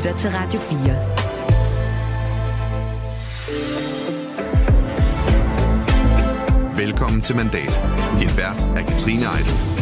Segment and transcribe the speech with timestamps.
[0.00, 0.96] lytter til Radio 4.
[6.76, 7.80] Velkommen til Mandat.
[8.18, 9.79] Din vært er Katrine Eidel.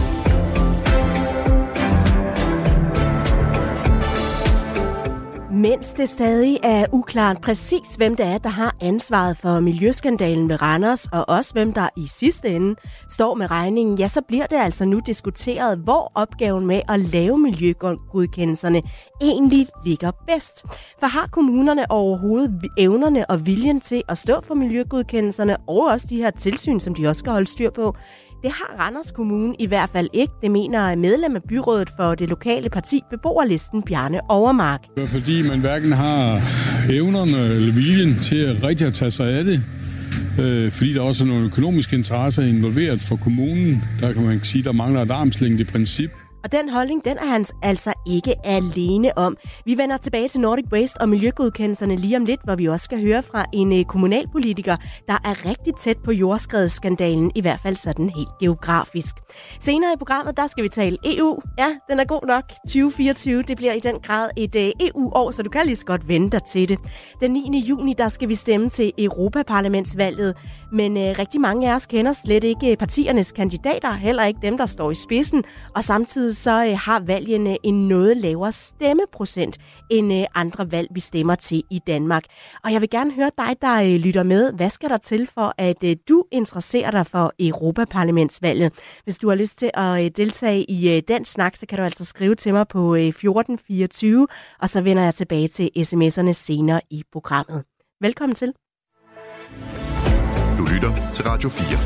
[5.59, 10.63] Mens det stadig er uklart præcis, hvem det er, der har ansvaret for miljøskandalen ved
[10.63, 12.75] Randers, og også hvem der i sidste ende
[13.11, 17.39] står med regningen, ja, så bliver det altså nu diskuteret, hvor opgaven med at lave
[17.39, 18.83] miljøgodkendelserne
[19.21, 20.65] egentlig ligger bedst.
[21.01, 26.17] For har kommunerne overhovedet evnerne og viljen til at stå for miljøgodkendelserne, og også de
[26.17, 27.97] her tilsyn, som de også skal holde styr på,
[28.43, 30.33] det har Randers Kommune i hvert fald ikke.
[30.43, 34.83] Det mener medlem af byrådet for det lokale parti Beboerlisten Bjarne Overmark.
[34.95, 36.41] Det er fordi man hverken har
[36.91, 39.63] evnerne eller viljen til rigtig at tage sig af det.
[40.41, 43.85] Øh, fordi der også er nogle økonomiske interesser involveret for kommunen.
[44.01, 46.11] Der kan man sige, der mangler et armslængde princip.
[46.45, 49.37] Og den holdning, den er han altså ikke alene om.
[49.65, 53.01] Vi vender tilbage til Nordic Waste og miljøgodkendelserne lige om lidt, hvor vi også skal
[53.01, 54.77] høre fra en øh, kommunalpolitiker,
[55.09, 59.15] der er rigtig tæt på jordskredsskandalen, i hvert fald sådan helt geografisk.
[59.61, 61.41] Senere i programmet, der skal vi tale EU.
[61.59, 62.45] Ja, den er god nok.
[62.67, 66.09] 2024, det bliver i den grad et øh, EU-år, så du kan lige så godt
[66.09, 66.79] vente dig til det.
[67.21, 67.65] Den 9.
[67.69, 70.37] juni, der skal vi stemme til Europaparlamentsvalget,
[70.73, 74.59] men øh, rigtig mange af os kender slet ikke øh, partiernes kandidater, heller ikke dem,
[74.59, 75.45] der står i spidsen,
[75.75, 79.59] og samtidig så øh, har valgene en noget lavere stemmeprocent
[79.91, 82.25] end øh, andre valg, vi stemmer til i Danmark.
[82.65, 84.53] Og jeg vil gerne høre dig, der øh, lytter med.
[84.53, 88.73] Hvad skal der til for, at øh, du interesserer dig for Europaparlamentsvalget?
[89.05, 91.85] Hvis du har lyst til at øh, deltage i øh, den snak, så kan du
[91.85, 94.27] altså skrive til mig på øh, 1424,
[94.61, 97.65] og så vender jeg tilbage til sms'erne senere i programmet.
[98.01, 98.68] Velkommen til.
[100.79, 101.79] Lytter til Radio 4.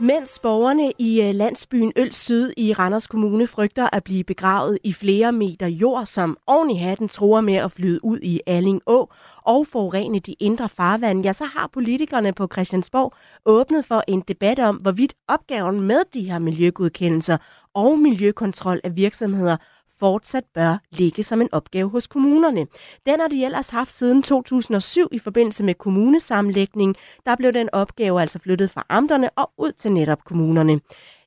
[0.00, 4.92] Mens borgerne i øh, landsbyen Øl Syd i Randers Kommune frygter at blive begravet i
[4.92, 9.08] flere meter jord, som oven i hatten tror med at flyde ud i Alling Å
[9.42, 13.12] og forurene de indre farvande, ja, så har politikerne på Christiansborg
[13.44, 17.36] åbnet for en debat om, hvorvidt opgaven med de her miljøgodkendelser
[17.74, 19.56] og miljøkontrol af virksomheder
[19.98, 22.66] fortsat bør ligge som en opgave hos kommunerne.
[23.06, 26.96] Den har de ellers haft siden 2007 i forbindelse med kommunesammenlægning.
[27.26, 30.80] Der blev den opgave altså flyttet fra amterne og ud til netop kommunerne.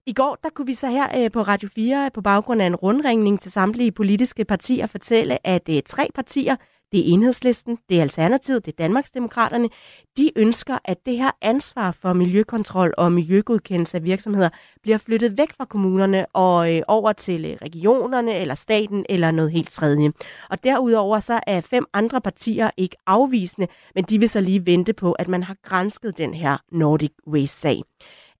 [0.06, 2.66] I går der kunne vi så her øh, på Radio 4 øh, på baggrund af
[2.66, 6.56] en rundringning til samtlige politiske partier fortælle, at det tre partier,
[6.92, 9.70] det er Enhedslisten, det er Alternativet, det er Danmarksdemokraterne.
[10.18, 14.50] De ønsker, at det her ansvar for miljøkontrol og miljøgodkendelse af virksomheder
[14.82, 19.52] bliver flyttet væk fra kommunerne og øh, over til øh, regionerne eller staten eller noget
[19.52, 20.12] helt tredje.
[20.50, 24.94] Og derudover så er fem andre partier ikke afvisende, men de vil så lige vente
[24.94, 27.82] på, at man har grænsket den her Nordic Waste-sag.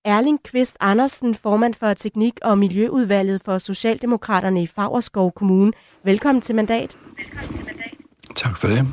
[0.04, 5.72] Erling Kvist Andersen, formand for Teknik- og Miljøudvalget for Socialdemokraterne i Fagerskov Kommune.
[6.04, 6.96] Velkommen til mandat.
[7.16, 7.77] Velkommen til mandat.
[8.38, 8.86] Tak for det.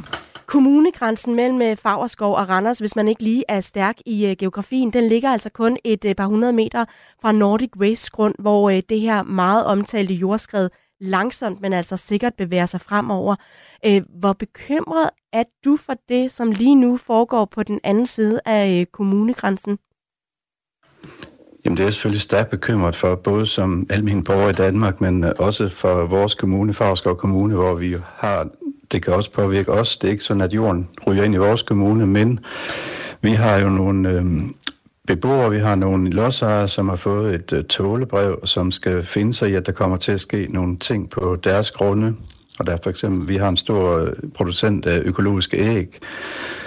[0.45, 4.93] Kommunegrænsen mellem øh, Fagerskov og Randers, hvis man ikke lige er stærk i uh, geografien,
[4.93, 6.85] den ligger altså kun et uh, par hundrede meter
[7.21, 10.69] fra Nordic Waste grund, hvor det her meget omtalte jordskred
[11.01, 13.35] langsomt, men altså sikkert bevæger sig fremover.
[14.19, 18.87] Hvor bekymret er du for det, som lige nu foregår på den anden side af
[18.93, 19.77] kommunegrænsen?
[21.65, 25.23] Jamen det er jeg selvfølgelig stærkt bekymret for, både som almindelig borger i Danmark, men
[25.23, 28.49] også for vores kommune, Fagerskov Kommune, hvor vi har
[28.91, 29.97] det kan også påvirke os.
[29.97, 32.39] Det er ikke sådan, at jorden ryger ind i vores kommune, men
[33.21, 34.25] vi har jo nogle øh,
[35.07, 39.49] beboere, vi har nogle lodsejere, som har fået et øh, tålebrev, som skal finde sig
[39.49, 42.15] i, at der kommer til at ske nogle ting på deres grunde.
[42.59, 45.99] Og der er for eksempel, vi har en stor øh, producent af økologiske æg,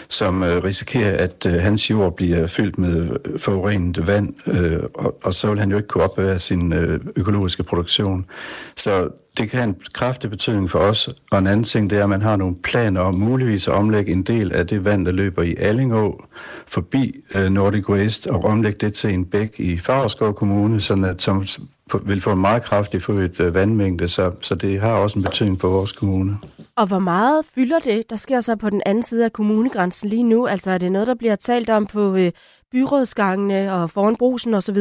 [0.08, 5.18] som øh, risikerer, at øh, hans jord bliver fyldt med øh, forurenet vand, øh, og,
[5.22, 8.26] og så vil han jo ikke kunne opbevare sin øh, økologiske produktion.
[8.76, 11.08] Så det kan have en kraftig betydning for os.
[11.30, 14.12] Og en anden ting, det er, at man har nogle planer om muligvis at omlægge
[14.12, 16.24] en del af det vand, der løber i Allingå,
[16.66, 21.22] forbi øh, Nordic Waste, og omlægge det til en bæk i Fagerskov Kommune, sådan at,
[21.22, 21.46] som
[22.02, 25.60] vil få en meget kraftig forøget øh, vandmængde, så, så det har også en betydning
[25.60, 26.36] for vores kommune.
[26.76, 30.22] Og hvor meget fylder det, der sker så på den anden side af kommunegrænsen lige
[30.22, 30.46] nu?
[30.46, 32.32] Altså er det noget, der bliver talt om på øh,
[32.72, 34.78] byrådsgangene og foran brusen osv.?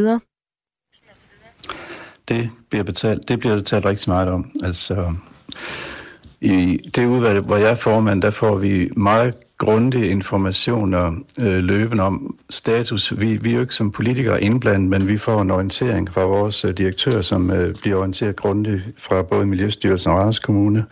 [2.30, 4.52] Det bliver, betalt, det bliver det talt rigtig meget om.
[4.64, 5.14] Altså,
[6.42, 12.04] i det udvalg, hvor jeg er formand, der får vi meget grundige informationer øh, løbende
[12.04, 13.14] om status.
[13.18, 16.66] Vi, vi er jo ikke som politikere indblandet, men vi får en orientering fra vores
[16.66, 20.86] øh, direktør, som øh, bliver orienteret grundigt fra både Miljøstyrelsen og Randers Kommune.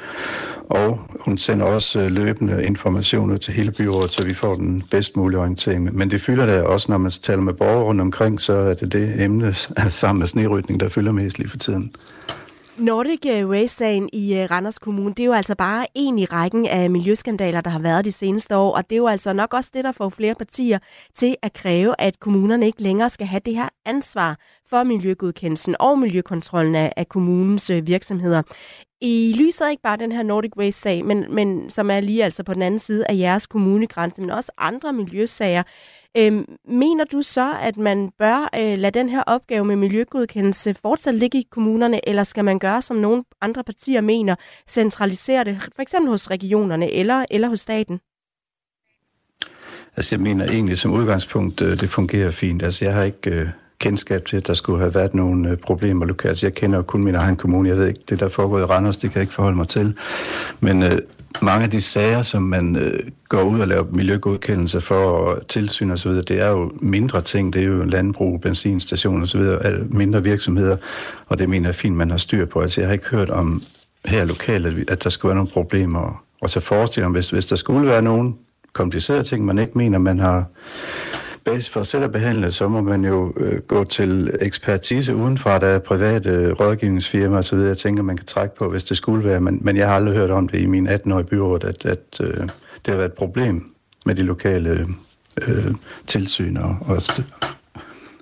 [0.70, 5.18] Og hun sender også øh, løbende informationer til hele byrådet, så vi får den bedst
[5.18, 5.96] mulige orientering.
[5.96, 8.94] Men det fylder der også, når man taler med borgere rundt omkring, så er det
[8.94, 9.54] det emne
[9.90, 11.96] sammen med snerydning, der fylder mest lige for tiden.
[12.78, 16.68] Nordic øh, Waste-sagen i øh, Randers Kommune, det er jo altså bare en i rækken
[16.68, 19.70] af miljøskandaler, der har været de seneste år, og det er jo altså nok også
[19.74, 20.80] det, der får flere partier
[21.14, 24.38] til at kræve, at kommunerne ikke længere skal have det her ansvar
[24.70, 28.42] for miljøgodkendelsen og miljøkontrollen af, kommunens øh, virksomheder.
[29.02, 32.54] I lyser ikke bare den her Nordic Waste-sag, men, men som er lige altså på
[32.54, 35.64] den anden side af jeres kommunegrænse, men også andre miljøsager.
[36.18, 41.16] Øhm, mener du så, at man bør øh, lade den her opgave med miljøgodkendelse fortsat
[41.16, 44.36] ligge i kommunerne, eller skal man gøre, som nogle andre partier mener,
[44.70, 48.00] centralisere det, for eksempel hos regionerne eller, eller hos staten?
[49.96, 52.64] Altså jeg mener egentlig som udgangspunkt, øh, det fungerer fint.
[52.64, 53.48] Altså jeg har ikke øh,
[53.80, 56.44] kendskab til, at der skulle have været nogle øh, problemer lokalt.
[56.44, 57.70] Jeg kender jo kun min egen kommune.
[57.70, 59.98] Jeg ved ikke, det der foregår i Randers, det kan jeg ikke forholde mig til.
[60.60, 61.00] Men øh,
[61.42, 63.00] mange af de sager, som man øh,
[63.30, 67.54] går ud og laver miljøgodkendelse for og tilsyn osv., det er jo mindre ting.
[67.54, 69.42] Det er jo landbrug, benzinstation osv.,
[69.90, 70.78] mindre virksomheder,
[71.28, 72.62] og det mener jeg fint, man har styr på.
[72.62, 73.64] Altså jeg har ikke hørt om
[74.06, 76.24] her lokalt, at, at der skulle være nogle problemer.
[76.42, 78.38] Og så forestiller mig, hvis, hvis der skulle være nogen
[78.74, 80.46] komplicerede ting, man ikke mener, man har
[81.46, 85.68] basis for selv at behandle, så må man jo øh, gå til ekspertise udenfra, der
[85.68, 89.42] er private øh, rådgivningsfirmaer osv., jeg tænker, man kan trække på, hvis det skulle være.
[89.42, 92.38] Men, men jeg har aldrig hørt om det i min 18-årige byråd, at, at øh,
[92.86, 93.72] det har været et problem
[94.06, 94.88] med de lokale
[95.48, 95.76] øh,
[96.08, 96.58] tilsyn.
[96.58, 97.02] Og, og,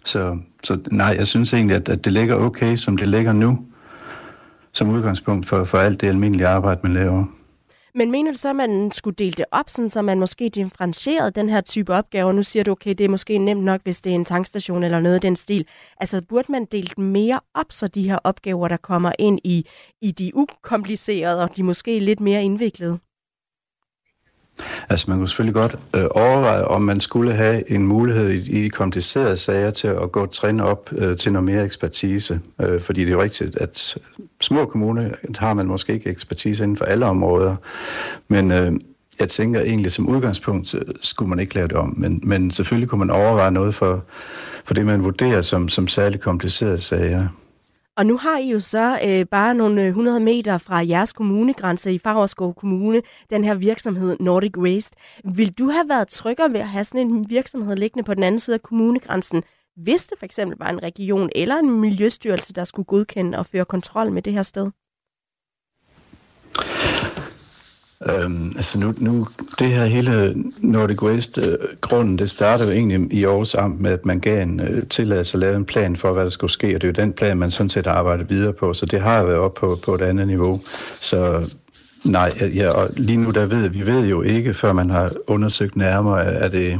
[0.05, 3.65] så, så nej, jeg synes egentlig, at, at det ligger okay, som det ligger nu,
[4.71, 7.25] som udgangspunkt for, for alt det almindelige arbejde, man laver.
[7.95, 11.31] Men mener du så, at man skulle dele det op, sådan, så man måske differentierede
[11.31, 12.31] den her type opgaver?
[12.31, 14.99] Nu siger du, okay, det er måske nemt nok, hvis det er en tankstation eller
[14.99, 15.67] noget af den stil.
[15.97, 19.67] Altså, burde man dele dem mere op, så de her opgaver, der kommer ind i,
[20.01, 22.99] i de ukomplicerede og de måske lidt mere indviklede?
[24.89, 28.63] Altså man kunne selvfølgelig godt øh, overveje, om man skulle have en mulighed i, i
[28.63, 32.39] de komplicerede sager til at gå trin op øh, til noget mere ekspertise.
[32.61, 33.97] Øh, fordi det er jo rigtigt, at
[34.41, 37.55] små kommuner har man måske ikke ekspertise inden for alle områder.
[38.27, 38.71] Men øh,
[39.19, 41.93] jeg tænker egentlig, som udgangspunkt øh, skulle man ikke lave det om.
[41.97, 44.03] Men, men selvfølgelig kunne man overveje noget for,
[44.65, 47.27] for det, man vurderer som, som særligt komplicerede sager.
[47.97, 51.93] Og nu har I jo så øh, bare nogle øh, 100 meter fra jeres kommunegrænse
[51.93, 54.95] i Fagerskov Kommune, den her virksomhed Nordic Waste.
[55.35, 58.39] Vil du have været tryggere ved at have sådan en virksomhed liggende på den anden
[58.39, 59.43] side af kommunegrænsen,
[59.75, 63.65] hvis det for eksempel var en region eller en miljøstyrelse, der skulle godkende og føre
[63.65, 64.71] kontrol med det her sted?
[68.09, 69.27] Øhm, altså nu, nu,
[69.59, 74.05] det her hele Nordic West-grunden, øh, det startede jo egentlig i Aarhus Amt med, at
[74.05, 76.81] man gav en øh, tilladelse at lave en plan for, hvad der skulle ske, og
[76.81, 79.37] det er jo den plan, man sådan set arbejder videre på, så det har været
[79.37, 80.61] op på, på et andet niveau.
[81.01, 81.49] Så
[82.05, 85.75] nej, ja, og lige nu der ved vi ved jo ikke, før man har undersøgt
[85.75, 86.79] nærmere, er det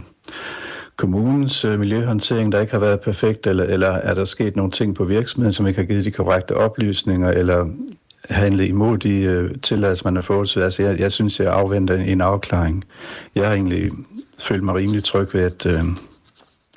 [0.98, 4.96] kommunens øh, miljøhåndtering, der ikke har været perfekt, eller, eller er der sket nogle ting
[4.96, 7.70] på virksomheden, som ikke har givet de korrekte oplysninger, eller
[8.30, 10.50] handlet imod de øh, tilladelser, man har fået.
[10.50, 12.84] Så altså, jeg, jeg synes, jeg afventer en afklaring.
[13.36, 13.92] Jeg har egentlig
[14.40, 15.84] følt mig rimelig tryg ved at øh,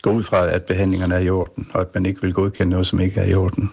[0.02, 2.86] gå ud fra, at behandlingerne er i orden, og at man ikke vil godkende noget,
[2.86, 3.70] som ikke er i orden.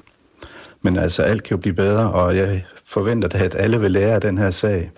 [0.81, 4.15] Men altså, alt kan jo blive bedre, og jeg forventer da, at alle vil lære
[4.15, 4.91] af den her sag.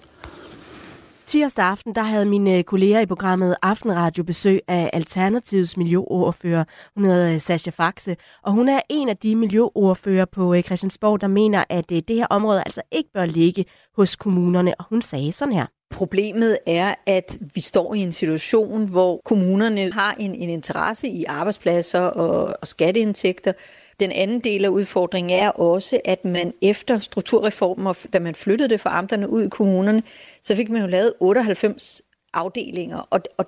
[1.25, 6.63] Tirsdag aften der havde mine øh, kolleger i programmet Aftenradio besøg af Alternativets miljøordfører.
[6.95, 11.21] Hun hedder Sasha Sascha Faxe, og hun er en af de miljøordfører på øh, Christiansborg,
[11.21, 13.65] der mener, at det her område altså ikke bør ligge
[13.95, 14.75] hos kommunerne.
[14.79, 15.65] Og hun sagde sådan her.
[15.91, 21.23] Problemet er, at vi står i en situation, hvor kommunerne har en, en interesse i
[21.23, 23.53] arbejdspladser og, og skatteindtægter,
[23.99, 28.81] den anden del af udfordringen er også, at man efter strukturreformen, da man flyttede det
[28.81, 30.03] fra amterne ud i kommunerne,
[30.41, 32.01] så fik man jo lavet 98
[32.33, 33.45] afdelinger, og, og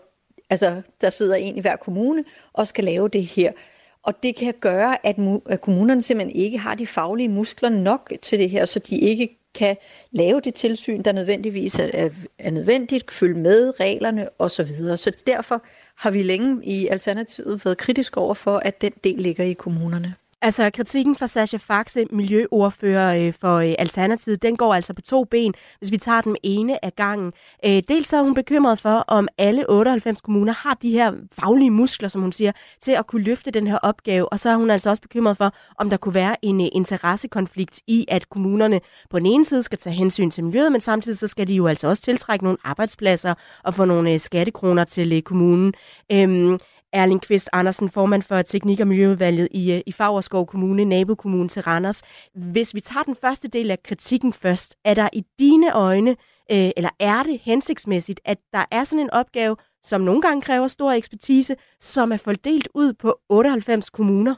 [0.49, 2.23] altså, der sidder en i hver kommune
[2.53, 3.51] og skal lave det her.
[4.03, 8.39] Og det kan gøre, at, at kommunerne simpelthen ikke har de faglige muskler nok til
[8.39, 9.77] det her, så de ikke kan
[10.11, 14.67] lave det tilsyn, der nødvendigvis er, er nødvendigt, følge med reglerne osv.
[14.97, 15.63] Så derfor
[15.97, 20.15] har vi længe i Alternativet været kritisk over for, at den del ligger i kommunerne.
[20.41, 25.23] Altså kritikken fra Sascha Faxe, miljøordfører øh, for øh, Alternativet, den går altså på to
[25.23, 27.33] ben, hvis vi tager den ene af gangen.
[27.65, 32.09] Øh, dels er hun bekymret for, om alle 98 kommuner har de her faglige muskler,
[32.09, 32.51] som hun siger,
[32.81, 34.29] til at kunne løfte den her opgave.
[34.29, 37.79] Og så er hun altså også bekymret for, om der kunne være en øh, interessekonflikt
[37.87, 41.27] i, at kommunerne på den ene side skal tage hensyn til miljøet, men samtidig så
[41.27, 45.21] skal de jo altså også tiltrække nogle arbejdspladser og få nogle øh, skattekroner til øh,
[45.21, 45.73] kommunen.
[46.11, 46.59] Øhm,
[46.97, 51.61] Erling Kvist Andersen, formand for Teknik- og Miljøudvalget i, øh, i Fagerskov Kommune, nabokommunen til
[51.61, 52.01] Randers.
[52.35, 56.09] Hvis vi tager den første del af kritikken først, er der i dine øjne,
[56.51, 60.67] øh, eller er det hensigtsmæssigt, at der er sådan en opgave, som nogle gange kræver
[60.67, 64.35] stor ekspertise, som er fordelt ud på 98 kommuner?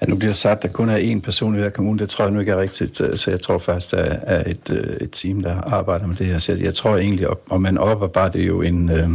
[0.00, 1.98] At nu bliver sagt, at der kun er én person i hver kommune.
[1.98, 3.00] Det tror jeg nu ikke er rigtigt.
[3.00, 6.26] Øh, så jeg tror faktisk, der er et, øh, et team, der arbejder med det
[6.26, 6.38] her.
[6.38, 9.08] Så jeg tror egentlig, og man oparbejder jo en øh,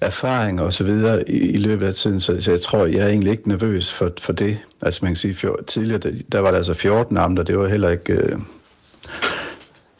[0.00, 2.20] erfaring og så videre i, i løbet af tiden.
[2.20, 4.58] Så, så jeg tror, jeg er egentlig ikke nervøs for, for det.
[4.82, 7.42] Altså man kan sige, for, tidligere, der, der var der altså 14 amter.
[7.42, 8.12] Det var heller ikke...
[8.12, 8.38] Øh,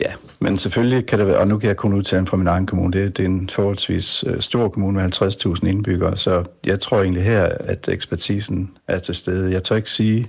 [0.01, 2.67] Ja, men selvfølgelig kan det være, og nu kan jeg kun udtale fra min egen
[2.67, 7.03] kommune, det, det er en forholdsvis øh, stor kommune med 50.000 indbyggere, så jeg tror
[7.03, 9.53] egentlig her, at ekspertisen er til stede.
[9.53, 10.27] Jeg tør ikke sige,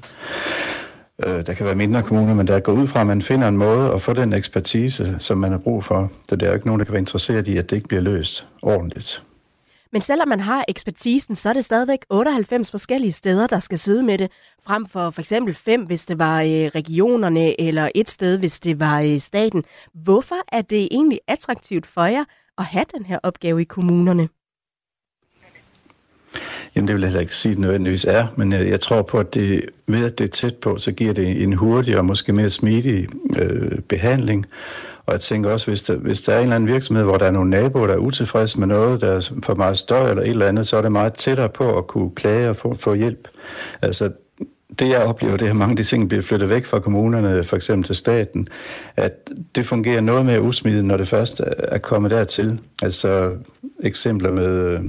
[1.25, 3.57] øh, der kan være mindre kommuner, men der går ud fra, at man finder en
[3.57, 6.11] måde at få den ekspertise, som man har brug for.
[6.29, 8.01] Så der er jo ikke nogen, der kan være interesseret i, at det ikke bliver
[8.01, 9.23] løst ordentligt.
[9.95, 14.03] Men selvom man har ekspertisen, så er det stadigvæk 98 forskellige steder, der skal sidde
[14.03, 14.31] med det,
[14.65, 18.79] frem for for eksempel fem, hvis det var øh, regionerne, eller et sted, hvis det
[18.79, 19.63] var øh, staten.
[19.93, 22.23] Hvorfor er det egentlig attraktivt for jer
[22.57, 24.29] at have den her opgave i kommunerne?
[26.75, 29.01] Jamen det vil jeg heller ikke sige, at det nødvendigvis er, men jeg, jeg tror
[29.01, 32.05] på, at det, ved at det er tæt på, så giver det en hurtig og
[32.05, 33.07] måske mere smidig
[33.39, 34.45] øh, behandling.
[35.05, 37.25] Og jeg tænker også, hvis der, hvis der er en eller anden virksomhed, hvor der
[37.25, 40.29] er nogle naboer, der er utilfredse med noget, der er for meget støj eller et
[40.29, 43.27] eller andet, så er det meget tættere på at kunne klage og få, få hjælp.
[43.81, 44.11] Altså,
[44.79, 47.43] det jeg oplever, det er, at mange af de ting bliver flyttet væk fra kommunerne,
[47.43, 48.47] for eksempel til staten,
[48.95, 52.59] at det fungerer noget mere usmidigt, når det først er kommet dertil.
[52.81, 53.31] Altså
[53.79, 54.79] eksempler med øh,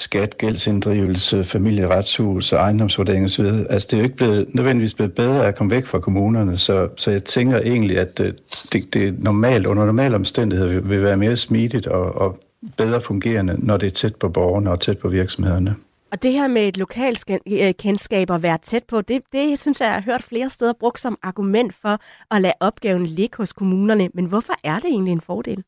[0.00, 3.44] skat, gældsinddrivelse, familieretshus og ejendomsvurdering osv.
[3.70, 6.88] Altså det er jo ikke blevet, nødvendigvis blevet bedre at komme væk fra kommunerne, så,
[6.96, 8.32] så jeg tænker egentlig, at øh,
[8.72, 12.40] det, det normalt, under normale omstændigheder vil, vil være mere smidigt og, og
[12.76, 15.74] bedre fungerende, når det er tæt på borgerne og tæt på virksomhederne.
[16.12, 19.80] Og det her med et lokalt øh, kendskab og være tæt på, det, det synes
[19.80, 23.52] jeg, jeg har hørt flere steder brugt som argument for at lade opgaven ligge hos
[23.52, 24.08] kommunerne.
[24.14, 25.64] Men hvorfor er det egentlig en fordel?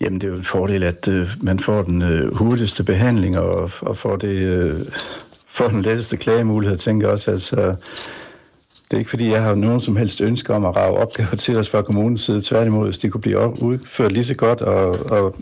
[0.00, 3.70] Jamen, det er jo en fordel, at øh, man får den øh, hurtigste behandling og,
[3.80, 4.80] og får, det, øh,
[5.46, 7.30] får den letteste klagemulighed, tænker jeg også.
[7.30, 7.56] Altså,
[8.90, 11.56] det er ikke, fordi jeg har nogen som helst ønske om at rave opgaver til
[11.56, 12.42] os fra kommunens side.
[12.42, 15.36] Tværtimod, hvis de kunne blive udført lige så godt, og, og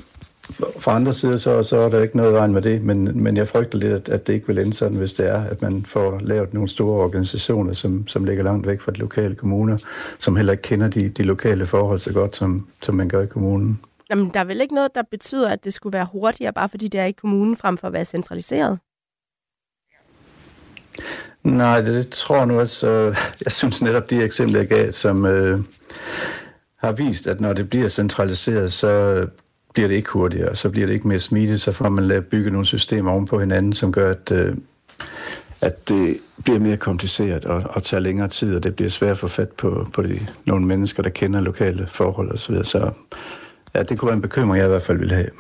[0.79, 2.83] fra andre sider, så, så er der ikke noget vejen med det.
[2.83, 5.43] Men, men jeg frygter lidt, at, at det ikke vil ende sådan, hvis det er,
[5.43, 9.35] at man får lavet nogle store organisationer, som, som ligger langt væk fra de lokale
[9.35, 9.79] kommuner,
[10.19, 13.27] som heller ikke kender de, de lokale forhold så godt, som, som man gør i
[13.27, 13.81] kommunen.
[14.11, 16.89] Jamen, der er vel ikke noget, der betyder, at det skulle være hurtigere, bare fordi
[16.89, 18.79] det er i kommunen, frem for at være centraliseret?
[21.43, 22.87] Nej, det, det tror jeg nu også.
[23.45, 25.61] Jeg synes netop, de eksempler, jeg gav, som øh,
[26.77, 29.27] har vist, at når det bliver centraliseret, så
[29.73, 32.51] bliver det ikke hurtigere, så bliver det ikke mere smidigt, så får man lavet bygge
[32.51, 34.57] nogle systemer oven på hinanden, som gør, at, øh,
[35.61, 39.19] at det bliver mere kompliceret og, og tager længere tid, og det bliver svært at
[39.19, 42.39] få fat på, på de, nogle mennesker, der kender lokale forhold osv.
[42.39, 42.65] Så, videre.
[42.65, 42.93] så
[43.75, 45.31] ja, det kunne være en bekymring, jeg i hvert fald ville have.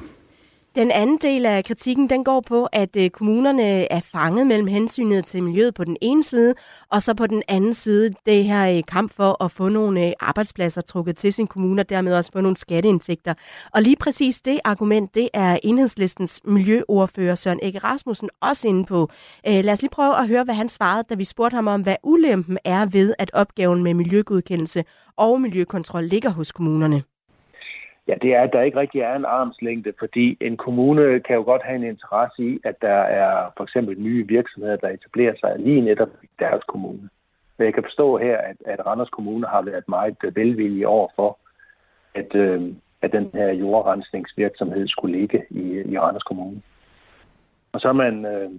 [0.74, 5.24] Den anden del af kritikken, den går på, at øh, kommunerne er fanget mellem hensynet
[5.24, 6.54] til miljøet på den ene side,
[6.90, 10.12] og så på den anden side det her øh, kamp for at få nogle øh,
[10.20, 13.34] arbejdspladser trukket til sin kommune, og dermed også få nogle skatteindtægter.
[13.74, 19.10] Og lige præcis det argument, det er enhedslistens miljøordfører Søren Ege Rasmussen også inde på.
[19.44, 21.96] Lad os lige prøve at høre, hvad han svarede, da vi spurgte ham om, hvad
[22.02, 24.84] ulempen er ved, at opgaven med miljøgodkendelse
[25.16, 27.02] og miljøkontrol ligger hos kommunerne.
[28.08, 31.42] Ja, det er, at der ikke rigtig er en armslængde, fordi en kommune kan jo
[31.42, 35.58] godt have en interesse i, at der er for eksempel nye virksomheder, der etablerer sig
[35.58, 37.08] lige netop i deres kommune.
[37.58, 41.38] Men jeg kan forstå her, at, at Randers Kommune har været meget velvillige over for,
[42.14, 46.62] at, øh, at den her jordrensningsvirksomhed skulle ligge i, i Randers Kommune.
[47.72, 48.50] Og så man, øh,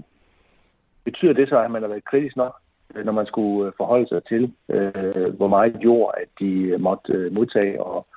[1.03, 2.56] betyder det så, at man har været kritisk nok,
[2.96, 7.13] øh, når man skulle øh, forholde sig til, øh, hvor meget jord at de måtte
[7.13, 8.08] øh, modtage og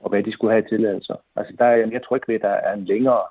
[0.00, 1.16] og hvad de skulle have tilladelser.
[1.36, 3.22] Altså, der er, jeg tror ikke at der er en længere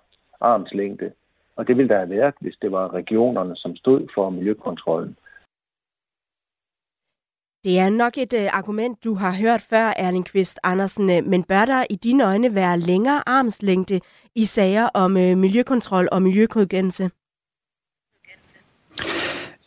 [0.41, 1.11] armslængde,
[1.55, 5.17] og det ville der have været, hvis det var regionerne, som stod for miljøkontrollen.
[7.63, 11.43] Det er nok et uh, argument, du har hørt før, Erling Kvist Andersen, øh, men
[11.43, 13.99] bør der i dine øjne være længere armslængde
[14.35, 17.09] i sager om uh, miljøkontrol og miljøkodgænse?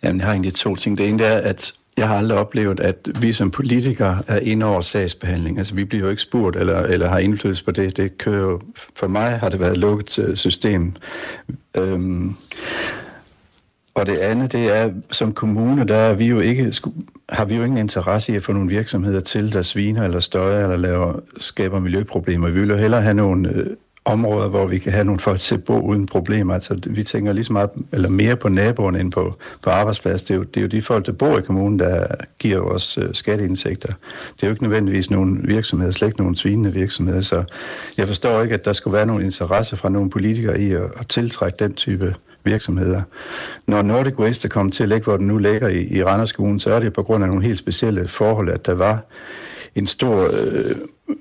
[0.02, 0.98] Jamen, jeg har egentlig to ting.
[0.98, 4.80] Det ene er, at jeg har aldrig oplevet, at vi som politikere er inde over
[4.80, 5.58] sagsbehandling.
[5.58, 7.96] Altså, vi bliver jo ikke spurgt eller, eller har indflydelse på det.
[7.96, 8.60] Det kører jo,
[8.96, 10.94] for mig har det været et lukket øh, system.
[11.74, 12.34] Øhm,
[13.94, 16.72] og det andet, det er, som kommune, der er vi jo ikke,
[17.28, 20.62] har vi jo ingen interesse i at få nogle virksomheder til, der sviner eller støjer
[20.62, 22.48] eller laver, skaber miljøproblemer.
[22.48, 23.66] Vi vil jo hellere have nogle øh,
[24.12, 26.54] områder, hvor vi kan have nogle folk til at bo uden problemer.
[26.54, 30.22] Altså, vi tænker lige så meget, eller mere på naboerne end på, på arbejdsplads.
[30.22, 32.06] Det er, jo, det er jo de folk, der bor i kommunen, der
[32.38, 33.88] giver os uh, øh, skatteindtægter.
[34.36, 37.20] Det er jo ikke nødvendigvis nogen virksomheder, slet ikke nogen svinende virksomheder.
[37.20, 37.44] Så
[37.96, 41.08] jeg forstår ikke, at der skulle være nogen interesse fra nogle politikere i at, at
[41.08, 42.14] tiltrække den type
[42.44, 43.02] virksomheder.
[43.66, 46.60] Når Nordic Waste er kommet til at ligge, hvor den nu ligger i, i Randerskolen,
[46.60, 48.98] så er det på grund af nogle helt specielle forhold, at der var
[49.74, 50.76] en stor øh,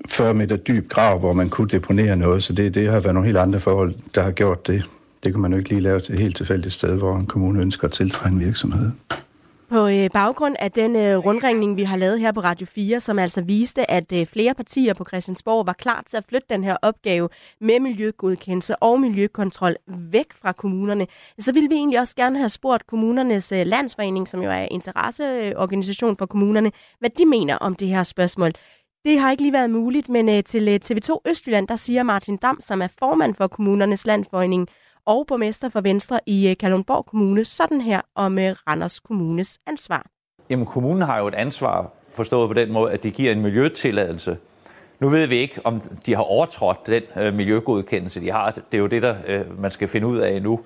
[0.08, 3.26] 40 meter dyb grav, hvor man kunne deponere noget, så det, det har været nogle
[3.26, 4.84] helt andre forhold, der har gjort det.
[5.24, 7.60] Det kan man jo ikke lige lave til et helt tilfældigt sted, hvor en kommune
[7.60, 8.90] ønsker at tiltrække en virksomhed.
[9.70, 13.18] På øh, baggrund af den øh, rundringning, vi har lavet her på Radio 4, som
[13.18, 16.76] altså viste, at øh, flere partier på Christiansborg var klar til at flytte den her
[16.82, 17.28] opgave
[17.60, 21.06] med miljøgodkendelse og miljøkontrol væk fra kommunerne,
[21.38, 26.16] så ville vi egentlig også gerne have spurgt kommunernes øh, landsforening, som jo er interesseorganisation
[26.16, 28.52] for kommunerne, hvad de mener om det her spørgsmål.
[29.04, 32.36] Det har ikke lige været muligt, men øh, til øh, TV2 Østjylland, der siger Martin
[32.36, 34.68] Dam, som er formand for kommunernes landsforening,
[35.06, 40.06] og borgmester for Venstre i øh, Kalundborg Kommune sådan her om øh, Randers Kommunes ansvar.
[40.50, 44.38] Jamen kommunen har jo et ansvar forstået på den måde, at de giver en miljøtilladelse.
[45.00, 48.50] Nu ved vi ikke, om de har overtrådt den øh, miljøgodkendelse, de har.
[48.50, 50.60] Det er jo det, der øh, man skal finde ud af nu.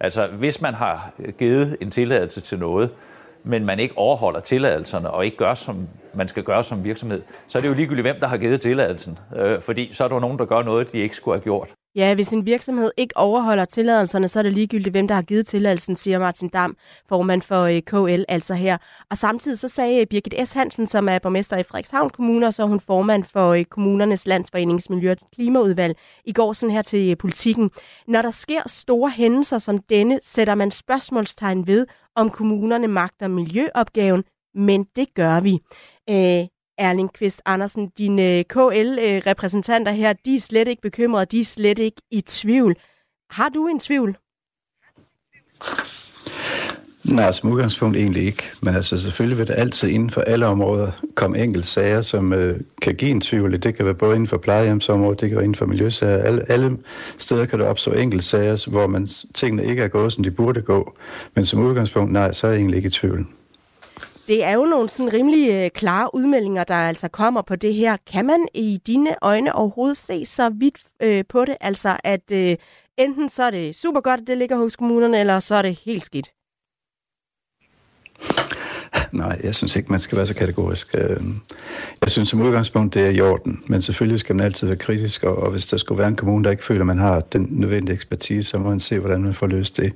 [0.00, 2.90] Altså, hvis man har øh, givet en tilladelse til noget,
[3.44, 7.58] men man ikke overholder tilladelserne og ikke gør, som man skal gøre som virksomhed, så
[7.58, 9.18] er det jo ligegyldigt, hvem der har givet tilladelsen.
[9.36, 11.68] Øh, fordi så er der nogen, der gør noget, de ikke skulle have gjort.
[11.98, 15.46] Ja, hvis en virksomhed ikke overholder tilladelserne, så er det ligegyldigt, hvem der har givet
[15.46, 16.76] tilladelsen, siger Martin Dam,
[17.08, 18.78] formand for øh, KL, altså her.
[19.10, 20.52] Og samtidig så sagde øh, Birgit S.
[20.52, 24.26] Hansen, som er borgmester i Frederikshavn Kommune, og så er hun formand for øh, kommunernes
[24.26, 27.70] landsforenings Miljø- og Klimaudvalg, i går sådan her til politikken.
[28.06, 31.86] Når der sker store hændelser som denne, sætter man spørgsmålstegn ved,
[32.16, 34.24] om kommunerne magter miljøopgaven,
[34.54, 35.58] men det gør vi.
[36.78, 41.78] Erling Kvist Andersen, dine KL-repræsentanter øh, her, de er slet ikke bekymrede, de er slet
[41.78, 42.76] ikke i tvivl.
[43.30, 44.16] Har du en tvivl?
[47.04, 48.42] Nej, som udgangspunkt egentlig ikke.
[48.62, 52.60] Men altså selvfølgelig vil der altid inden for alle områder komme enkelt sager, som øh,
[52.82, 53.62] kan give en tvivl.
[53.62, 56.18] Det kan være både inden for plejehjemsområdet, det kan være inden for miljøsager.
[56.18, 56.78] Alle, alle
[57.18, 60.62] steder kan der opstå enkelt sager, hvor man, tingene ikke er gået, som de burde
[60.62, 60.96] gå.
[61.34, 63.26] Men som udgangspunkt, nej, så er jeg egentlig ikke i tvivl.
[64.28, 67.96] Det er jo nogle sådan rimelig øh, klare udmeldinger, der altså kommer på det her.
[68.06, 71.56] Kan man i dine øjne overhovedet se så vidt øh, på det?
[71.60, 72.56] Altså at øh,
[72.96, 75.78] enten så er det super godt, at det ligger hos kommunerne, eller så er det
[75.84, 76.30] helt skidt?
[79.12, 80.94] Nej, jeg synes ikke, man skal være så kategorisk.
[80.94, 81.20] Øh.
[82.00, 85.24] Jeg synes som udgangspunkt, det er i orden, men selvfølgelig skal man altid være kritisk,
[85.24, 87.94] og hvis der skulle være en kommune, der ikke føler, at man har den nødvendige
[87.94, 89.92] ekspertise, så må man se, hvordan man får løst det.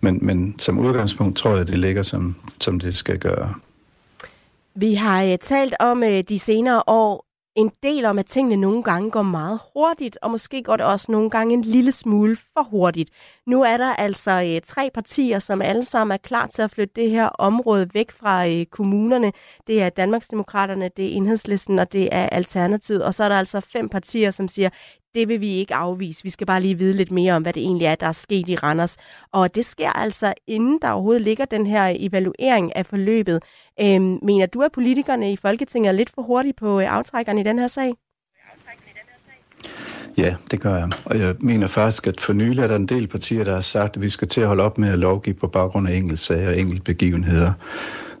[0.00, 3.54] Men, men som udgangspunkt tror jeg, det ligger, som, som det skal gøre.
[4.76, 8.82] Vi har uh, talt om uh, de senere år en del om, at tingene nogle
[8.82, 12.62] gange går meget hurtigt, og måske går det også nogle gange en lille smule for
[12.62, 13.10] hurtigt.
[13.46, 17.02] Nu er der altså uh, tre partier, som alle sammen er klar til at flytte
[17.02, 19.32] det her område væk fra uh, kommunerne.
[19.66, 23.04] Det er Danmarksdemokraterne, det er Enhedslisten og det er Alternativet.
[23.04, 24.70] Og så er der altså fem partier, som siger,
[25.14, 26.22] det vil vi ikke afvise.
[26.22, 28.48] Vi skal bare lige vide lidt mere om, hvad det egentlig er, der er sket
[28.48, 28.96] i Randers.
[29.32, 33.42] Og det sker altså, inden der overhovedet ligger den her evaluering af forløbet.
[33.80, 37.44] Øhm, mener du, at politikerne i Folketinget er lidt for hurtige på øh, aftrækkerne i
[37.44, 37.92] den her sag?
[40.16, 40.90] Ja, det gør jeg.
[41.06, 43.96] Og jeg mener faktisk, at for nylig er der en del partier, der har sagt,
[43.96, 46.58] at vi skal til at holde op med at lovgive på baggrund af enkeltsager og
[46.58, 47.52] enkeltbegivenheder.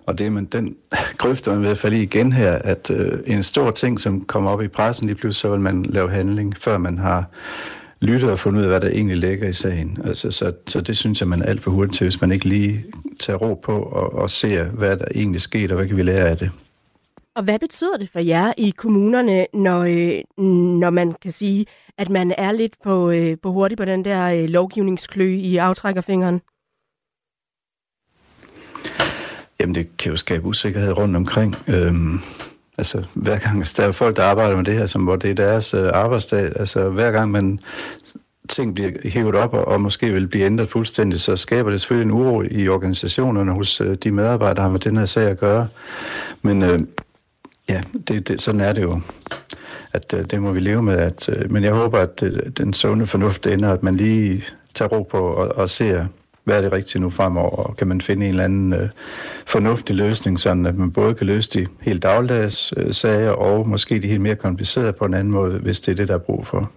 [0.06, 0.76] Og det er man, den
[1.18, 4.50] grøfter man ved at falde i igen her, at øh, en stor ting, som kommer
[4.50, 7.24] op i pressen, lige pludselig så vil man lave handling, før man har
[8.00, 9.98] lyttet og fundet ud af, hvad der egentlig ligger i sagen.
[10.04, 12.48] Altså, så, så det synes jeg, man er alt for hurtigt til, hvis man ikke
[12.48, 12.84] lige
[13.20, 16.28] tager ro på og, og ser, hvad der egentlig sker, og hvad kan vi lære
[16.28, 16.50] af det.
[17.36, 20.44] Og hvad betyder det for jer i kommunerne, når, øh,
[20.80, 21.66] når man kan sige,
[21.98, 26.40] at man er lidt på, øh, på hurtigt på den der øh, lovgivningsklø i aftrækkerfingeren?
[29.60, 31.56] Jamen, det kan jo skabe usikkerhed rundt omkring.
[31.66, 32.20] Øhm,
[32.78, 35.30] altså, hver gang altså, der er folk, der arbejder med det her, som hvor det
[35.30, 37.58] er deres øh, arbejdsdag, altså hver gang man
[38.48, 42.12] ting bliver hævet op og, og måske vil blive ændret fuldstændig, så skaber det selvfølgelig
[42.12, 45.38] en uro i organisationerne hos øh, de medarbejdere, der har med den her sag at
[45.38, 45.68] gøre.
[46.42, 46.80] Men øh,
[47.68, 49.00] ja, det, det, sådan er det jo
[49.94, 50.94] at øh, det må vi leve med.
[50.94, 54.88] At, øh, men jeg håber, at øh, den sunde fornuft ender, at man lige tager
[54.88, 56.06] ro på og, og ser,
[56.44, 58.88] hvad er det rigtige nu fremover, og kan man finde en eller anden øh,
[59.46, 63.98] fornuftig løsning, sådan at man både kan løse de helt dagligdags øh, sager, og måske
[63.98, 66.46] de helt mere komplicerede på en anden måde, hvis det er det, der er brug
[66.46, 66.70] for.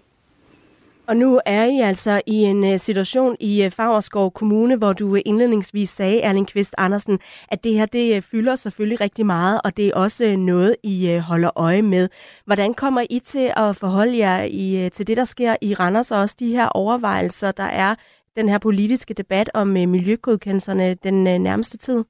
[1.08, 5.16] Og nu er I altså i en øh, situation i øh, Fagerskov Kommune, hvor du
[5.16, 7.20] øh, indledningsvis sagde, Erling Kvist Andersen,
[7.52, 11.50] at det her det fylder selvfølgelig rigtig meget, og det er også noget, I holder
[11.56, 12.10] øje med.
[12.46, 16.20] Hvordan kommer I til at forholde jer i, til det, der sker i Randers, og
[16.20, 17.96] også de her overvejelser, der er
[18.38, 22.04] den her politiske debat om øh, miljøgodkendelserne den øh, nærmeste tid?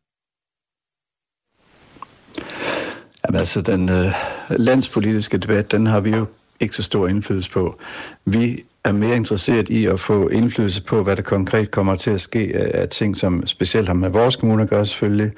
[3.25, 4.13] Jamen altså, den øh,
[4.49, 6.25] landspolitiske debat, den har vi jo
[6.59, 7.79] ikke så stor indflydelse på.
[8.25, 12.21] Vi er mere interesseret i at få indflydelse på, hvad der konkret kommer til at
[12.21, 15.31] ske af ting, som specielt har med vores kommune at gøre selvfølgelig.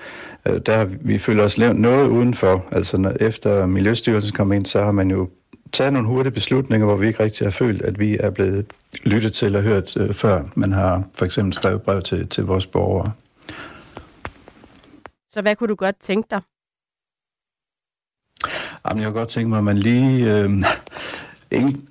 [0.45, 2.65] Øh, der vi føler os lavet noget udenfor.
[2.71, 5.30] Altså når, efter Miljøstyrelsen kom ind, så har man jo
[5.71, 8.65] taget nogle hurtige beslutninger, hvor vi ikke rigtig har følt, at vi er blevet
[9.03, 12.65] lyttet til og hørt øh, før man har for eksempel skrevet brev til, til vores
[12.65, 13.12] borgere.
[15.29, 16.41] Så hvad kunne du godt tænke dig?
[18.89, 20.49] Jamen, jeg kunne godt tænke mig, at man lige øh,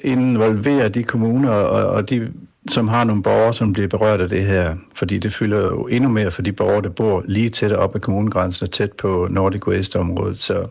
[0.00, 2.32] involverer de kommuner og, og de,
[2.68, 4.76] som har nogle borgere, som bliver berørt af det her.
[4.94, 8.00] Fordi det fylder jo endnu mere for de borgere, der bor lige tæt op ad
[8.00, 10.38] kommunegrænsen og tæt på Nordic West-området.
[10.38, 10.66] Så,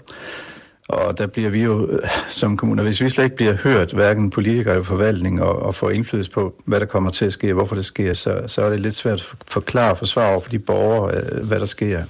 [0.87, 4.29] og der bliver vi jo øh, som kommuner, hvis vi slet ikke bliver hørt, hverken
[4.29, 7.53] politikere eller forvaltning, og, og får indflydelse på, hvad der kommer til at ske, og
[7.53, 10.49] hvorfor det sker, så, så er det lidt svært at forklare og forsvare over for
[10.49, 12.03] de borgere, øh, hvad der sker.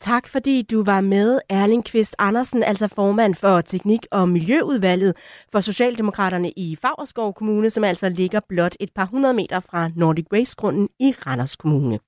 [0.00, 5.14] Tak fordi du var med, Erling Kvist Andersen, altså formand for Teknik- og Miljøudvalget
[5.52, 10.26] for Socialdemokraterne i Fagerskov Kommune, som altså ligger blot et par hundrede meter fra Nordic
[10.32, 11.98] Waste-grunden i Randers Kommune.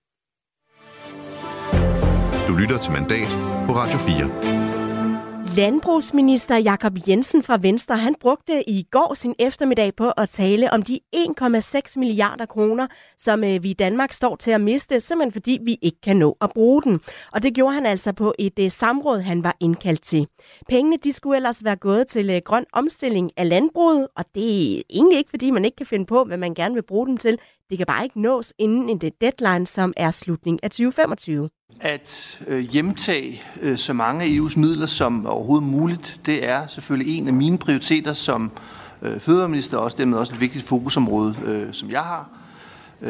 [2.49, 3.29] Du lytter til Mandat
[3.67, 4.62] på Radio 4.
[5.57, 10.83] Landbrugsminister Jakob Jensen fra Venstre, han brugte i går sin eftermiddag på at tale om
[10.83, 12.87] de 1,6 milliarder kroner,
[13.19, 16.37] som øh, vi i Danmark står til at miste, simpelthen fordi vi ikke kan nå
[16.41, 17.01] at bruge den.
[17.33, 20.27] Og det gjorde han altså på et øh, samråd, han var indkaldt til.
[20.69, 24.83] Pengene de skulle ellers være gået til øh, grøn omstilling af landbruget, og det er
[24.91, 27.38] egentlig ikke, fordi man ikke kan finde på, hvad man gerne vil bruge dem til.
[27.71, 31.49] Det kan bare ikke nås inden en deadline, som er slutningen af 2025.
[31.81, 37.19] At øh, hjemtage øh, så mange af EU's midler som overhovedet muligt, det er selvfølgelig
[37.19, 38.51] en af mine prioriteter som
[39.03, 42.29] øh, fødevareminister, og også dermed også et vigtigt fokusområde, som jeg har.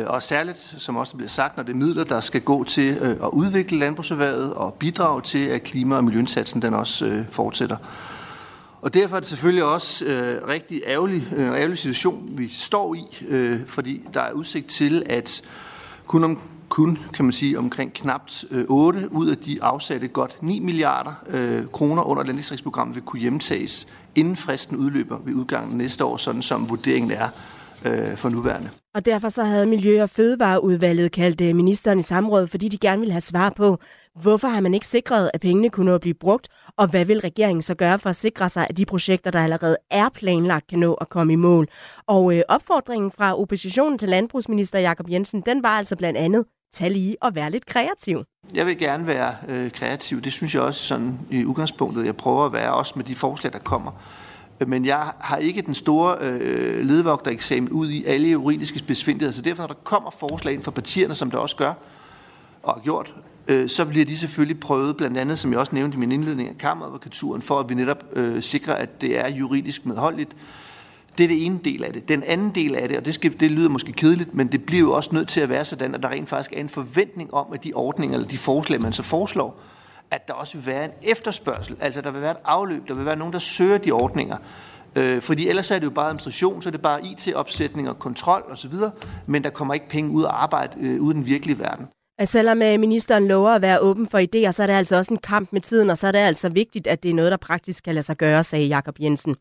[0.06, 3.28] Og særligt, som også bliver sagt, når det er midler, der skal gå til at
[3.32, 7.76] udvikle landbrugserhvervet og bidrage til, at klima- og miljøindsatsen den også fortsætter.
[8.82, 13.24] Og derfor er det selvfølgelig også øh, rigtig ærgerlig, øh, ærgerlig situation, vi står i,
[13.28, 15.42] øh, fordi der er udsigt til, at
[16.06, 16.38] kun om
[16.72, 21.12] kun, kan man sige, omkring knapt øh, 8 ud af de afsatte godt 9 milliarder
[21.28, 26.42] øh, kroner under landdistriktsprogrammet vil kunne hjemtages, inden fristen udløber ved udgangen næste år, sådan
[26.42, 27.28] som vurderingen er
[27.84, 28.70] øh, for nuværende.
[28.94, 33.00] Og derfor så havde Miljø- og Fødevareudvalget kaldt øh, ministeren i samråd, fordi de gerne
[33.00, 33.78] ville have svar på,
[34.20, 37.20] hvorfor har man ikke sikret, at pengene kunne nå at blive brugt, og hvad vil
[37.20, 40.78] regeringen så gøre for at sikre sig, at de projekter, der allerede er planlagt, kan
[40.78, 41.68] nå at komme i mål?
[42.06, 46.90] Og øh, opfordringen fra oppositionen til landbrugsminister Jakob Jensen, den var altså blandt andet, tag
[46.90, 48.24] lige og være lidt kreativ.
[48.54, 50.20] Jeg vil gerne være øh, kreativ.
[50.20, 52.06] Det synes jeg også sådan i udgangspunktet.
[52.06, 53.92] Jeg prøver at være også med de forslag, der kommer.
[54.66, 59.62] Men jeg har ikke den store øh, ledvogtereksamen ud i alle juridiske besvindeligheder, Så derfor,
[59.62, 61.72] når der kommer forslag ind fra partierne, som der også gør
[62.62, 63.14] og har gjort,
[63.48, 66.48] øh, så bliver de selvfølgelig prøvet, blandt andet, som jeg også nævnte i min indledning
[66.48, 70.30] af kammeradvokaturen, for at vi netop øh, sikrer, at det er juridisk medholdeligt.
[71.18, 72.08] Det er det ene del af det.
[72.08, 74.80] Den anden del af det, og det, skal, det lyder måske kedeligt, men det bliver
[74.80, 77.46] jo også nødt til at være sådan, at der rent faktisk er en forventning om,
[77.52, 79.60] at de ordninger eller de forslag, man så foreslår,
[80.10, 81.76] at der også vil være en efterspørgsel.
[81.80, 84.36] Altså der vil være et afløb, der vil være nogen, der søger de ordninger.
[84.96, 88.42] Øh, fordi ellers er det jo bare administration, så er det bare IT-opsætning og kontrol
[88.50, 88.74] osv.,
[89.26, 91.86] men der kommer ikke penge ud af arbejde øh, ude i den virkelige verden.
[92.22, 95.14] At selvom øh, ministeren lover at være åben for idéer, så er det altså også
[95.14, 97.36] en kamp med tiden, og så er det altså vigtigt, at det er noget, der
[97.36, 99.36] praktisk kan lade sig gøre, sagde Jakob Jensen.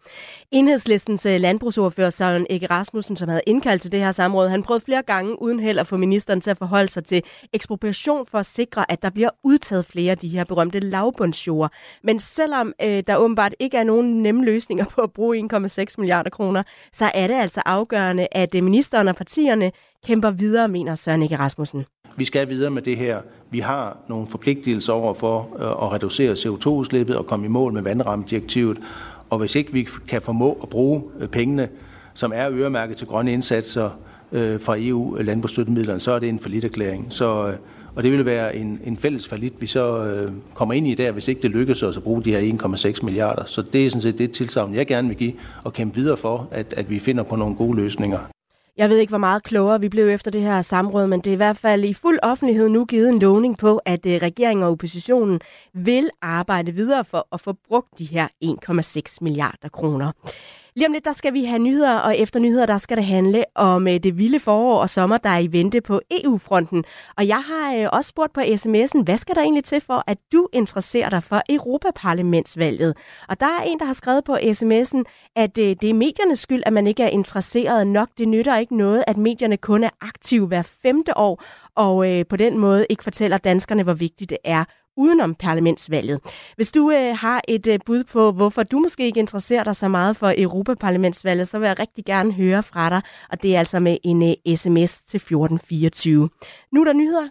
[0.51, 4.85] Enhedslistens øh, landbrugsordfører Søren Ege Rasmussen, som havde indkaldt til det her samråd, han prøvede
[4.85, 8.45] flere gange uden held at få ministeren til at forholde sig til ekspropriation for at
[8.45, 11.71] sikre, at der bliver udtaget flere af de her berømte lavbundsjord.
[12.03, 16.29] Men selvom øh, der åbenbart ikke er nogen nemme løsninger på at bruge 1,6 milliarder
[16.29, 16.63] kroner,
[16.93, 19.71] så er det altså afgørende, at øh, ministeren og partierne
[20.05, 21.85] kæmper videre, mener Søren Ege Rasmussen.
[22.17, 23.21] Vi skal videre med det her.
[23.51, 27.81] Vi har nogle forpligtelser over for øh, at reducere CO2-udslippet og komme i mål med
[27.81, 28.79] vandrammedirektivet.
[29.29, 31.69] Og hvis ikke vi kan formå at bruge øh, pengene,
[32.13, 33.89] som er øremærket til grønne indsatser
[34.31, 37.05] øh, fra EU-landbrugsstøttemidlerne, så er det en forlitterklæring.
[37.09, 37.53] Så,
[37.95, 40.15] og det vil være en, en fælles forlit, vi så
[40.53, 42.53] kommer ind i der, hvis ikke det lykkes os at bruge de her
[42.95, 43.45] 1,6 milliarder.
[43.45, 46.47] Så det er sådan set det tilsavn, jeg gerne vil give og kæmpe videre for,
[46.51, 48.30] at, at vi finder på nogle gode løsninger.
[48.77, 51.33] Jeg ved ikke, hvor meget klogere vi blev efter det her samråd, men det er
[51.33, 54.71] i hvert fald i fuld offentlighed nu givet en lovning på, at øh, regeringen og
[54.71, 55.39] oppositionen
[55.73, 60.11] vil arbejde videre for at få brugt de her 1,6 milliarder kroner.
[60.75, 63.43] Lige om lidt, der skal vi have nyheder, og efter nyheder, der skal det handle
[63.55, 66.83] om øh, det vilde forår og sommer, der er i vente på EU-fronten.
[67.17, 70.17] Og jeg har øh, også spurgt på sms'en, hvad skal der egentlig til for, at
[70.31, 72.97] du interesserer dig for Europaparlamentsvalget?
[73.29, 75.03] Og der er en, der har skrevet på sms'en,
[75.35, 78.09] at øh, det er mediernes skyld, at man ikke er interesseret nok.
[78.17, 81.43] Det nytter ikke noget, at medierne kun er aktive hver femte år,
[81.75, 84.63] og øh, på den måde ikke fortæller danskerne, hvor vigtigt det er
[84.97, 86.19] udenom parlamentsvalget.
[86.55, 89.87] Hvis du øh, har et øh, bud på, hvorfor du måske ikke interesserer dig så
[89.87, 93.79] meget for Europaparlamentsvalget, så vil jeg rigtig gerne høre fra dig, og det er altså
[93.79, 96.29] med en øh, sms til 1424.
[96.71, 97.29] Nu er der nyheder.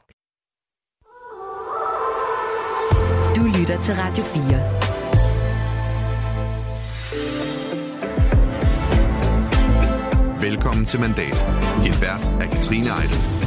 [3.37, 4.91] Du lytter til Radio 4.
[10.51, 11.45] Velkommen til Mandat.
[11.83, 13.40] Din vært er Katrine Eidel.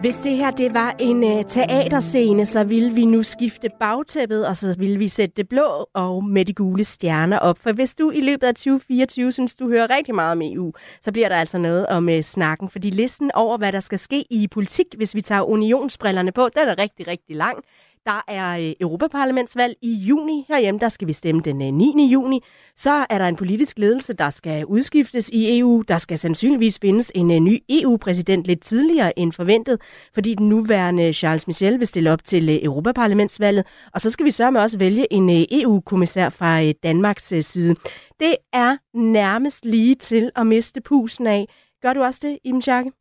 [0.00, 4.56] Hvis det her det var en øh, teaterscene, så ville vi nu skifte bagtæppet, og
[4.56, 7.58] så ville vi sætte det blå og med de gule stjerner op.
[7.58, 11.12] For hvis du i løbet af 2024 synes, du hører rigtig meget om EU, så
[11.12, 12.68] bliver der altså noget om øh, snakken.
[12.68, 16.68] Fordi listen over, hvad der skal ske i politik, hvis vi tager unionsbrillerne på, den
[16.68, 17.64] er rigtig, rigtig lang.
[18.08, 20.44] Der er øh, Europaparlamentsvalg i juni.
[20.48, 22.08] Herhjemme der skal vi stemme den øh, 9.
[22.12, 22.40] Juni.
[22.76, 25.82] Så er der en politisk ledelse, der skal udskiftes i EU.
[25.88, 29.80] Der skal sandsynligvis findes en øh, ny EU-præsident lidt tidligere end forventet,
[30.14, 33.66] fordi den nuværende Charles Michel vil stille op til Europaparlamentsvalget.
[33.94, 37.74] Og så skal vi sørge med også vælge en EU-kommissær fra Danmarks side.
[38.20, 41.48] Det er nærmest lige til at miste pusen af.
[41.82, 42.92] Gør du også det, Iben Schakke?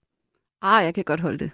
[0.61, 1.51] Ah, jeg kan godt holde det.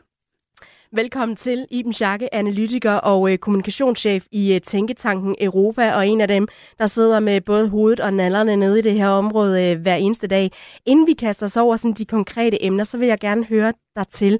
[0.96, 6.28] Velkommen til Iben Schakke, analytiker og øh, kommunikationschef i øh, Tænketanken Europa, og en af
[6.28, 6.48] dem,
[6.80, 10.28] der sidder med både hovedet og nallerne nede i det her område øh, hver eneste
[10.28, 10.52] dag.
[10.86, 14.08] Inden vi kaster os over sådan, de konkrete emner, så vil jeg gerne høre dig
[14.08, 14.40] til,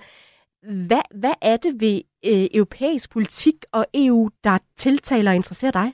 [0.88, 5.94] hvad, hvad er det ved øh, europæisk politik og EU, der tiltaler og interesserer dig?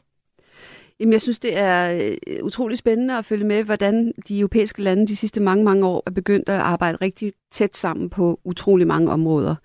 [0.99, 5.07] Jamen, jeg synes, det er øh, utrolig spændende at følge med, hvordan de europæiske lande
[5.07, 9.11] de sidste mange, mange år er begyndt at arbejde rigtig tæt sammen på utrolig mange
[9.11, 9.55] områder.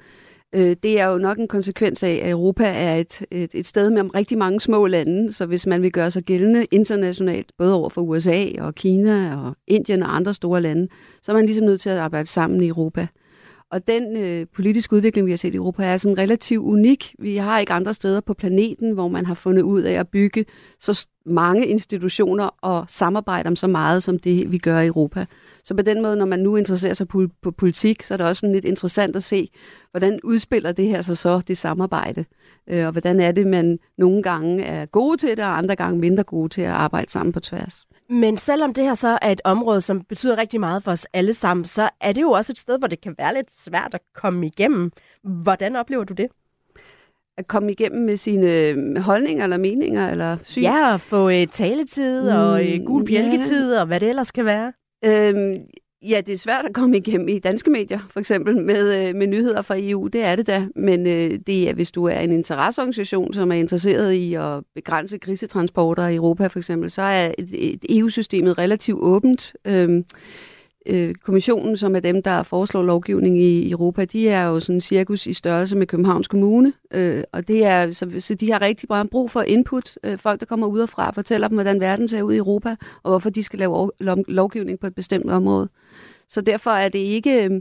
[0.55, 3.91] Øh, det er jo nok en konsekvens af, at Europa er et, et, et sted
[3.91, 7.89] med rigtig mange små lande, så hvis man vil gøre sig gældende internationalt, både over
[7.89, 10.89] for USA og Kina og Indien og andre store lande,
[11.23, 13.07] så er man ligesom nødt til at arbejde sammen i Europa.
[13.71, 17.15] Og den øh, politiske udvikling, vi har set i Europa, er sådan relativt unik.
[17.19, 20.45] Vi har ikke andre steder på planeten, hvor man har fundet ud af at bygge
[20.81, 25.27] så mange institutioner og samarbejde om så meget, som det vi gør i Europa.
[25.65, 28.27] Så på den måde, når man nu interesserer sig på, på politik, så er det
[28.27, 29.51] også sådan lidt interessant at se,
[29.91, 32.25] hvordan udspiller det her sig så, det samarbejde.
[32.71, 36.01] Øh, og hvordan er det, man nogle gange er gode til det, og andre gange
[36.01, 37.87] mindre gode til at arbejde sammen på tværs.
[38.11, 41.35] Men selvom det her så er et område, som betyder rigtig meget for os alle
[41.35, 44.01] sammen, så er det jo også et sted, hvor det kan være lidt svært at
[44.15, 44.93] komme igennem.
[45.23, 46.27] Hvordan oplever du det?
[47.39, 50.63] At komme igennem med sine øh, holdninger eller meninger eller syn?
[50.63, 53.81] Ja, at få uh, taletid mm, og uh, gul bjælketid ja.
[53.81, 54.73] og hvad det ellers kan være.
[55.05, 55.57] Øhm,
[56.09, 59.27] Ja, det er svært at komme igennem i danske medier, for eksempel med, øh, med
[59.27, 60.07] nyheder fra EU.
[60.09, 60.67] Det er det da.
[60.77, 65.19] Men øh, det er, hvis du er en interesseorganisation, som er interesseret i at begrænse
[65.19, 67.33] krisetransporter i Europa, for eksempel, så er
[67.89, 69.53] EU-systemet e relativt åbent.
[69.65, 70.03] Øh,
[70.87, 74.81] øh, kommissionen, som er dem, der foreslår lovgivning i Europa, de er jo sådan en
[74.81, 78.87] cirkus i størrelse med Københavns Kommune, øh, og det er, så, så de har rigtig
[78.89, 79.99] meget brug for input.
[80.05, 83.31] Øh, folk, der kommer udefra, fortæller dem, hvordan verden ser ud i Europa, og hvorfor
[83.31, 83.91] de skal lave
[84.29, 85.69] lovgivning på et bestemt område.
[86.29, 87.45] Så derfor er det ikke...
[87.45, 87.61] Øh,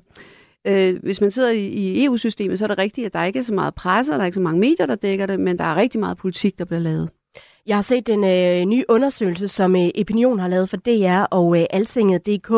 [0.67, 3.43] øh hvis man sidder i, i EU-systemet, så er det rigtigt, at der ikke er
[3.43, 5.63] så meget presse, og der er ikke så mange medier, der dækker det, men der
[5.63, 7.09] er rigtig meget politik, der bliver lavet.
[7.65, 11.59] Jeg har set en øh, ny undersøgelse, som øh, Opinion har lavet for DR og
[11.59, 12.51] øh, Altinget.dk,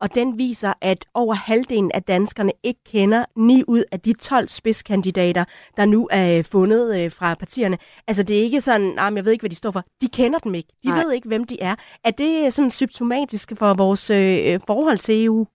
[0.00, 4.48] og den viser, at over halvdelen af danskerne ikke kender ni ud af de 12
[4.48, 5.44] spidskandidater,
[5.76, 7.78] der nu er øh, fundet øh, fra partierne.
[8.08, 9.84] Altså det er ikke sådan, nah, jeg ved ikke, hvad de står for.
[10.00, 10.68] De kender dem ikke.
[10.82, 11.04] De Nej.
[11.04, 11.74] ved ikke, hvem de er.
[12.04, 15.46] Er det øh, sådan symptomatisk for vores øh, forhold til EU?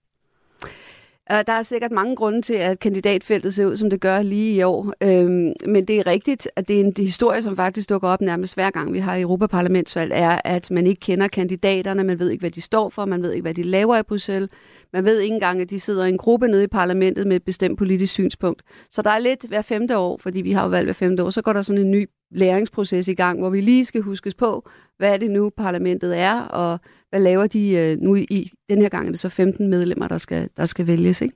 [1.32, 4.54] Øh, der er sikkert mange grunde til, at kandidatfeltet ser ud, som det gør lige
[4.54, 4.92] i år.
[5.02, 8.54] Øhm, men det er rigtigt, at det er en historie, som faktisk dukker op nærmest
[8.54, 12.50] hver gang, vi har Europaparlamentsvalg, er, at man ikke kender kandidaterne, man ved ikke, hvad
[12.50, 14.50] de står for, man ved ikke, hvad de laver i Bruxelles,
[14.92, 17.44] man ved ikke engang, at de sidder i en gruppe nede i parlamentet med et
[17.44, 18.62] bestemt politisk synspunkt.
[18.90, 21.30] Så der er lidt hver femte år, fordi vi har jo valgt hver femte år,
[21.30, 24.68] så går der sådan en ny læringsproces i gang, hvor vi lige skal huskes på,
[24.96, 28.88] hvad er det nu, parlamentet er, og hvad laver de øh, nu i, den her
[28.88, 31.34] gang er det så 15 medlemmer, der skal, der skal vælges, ikke?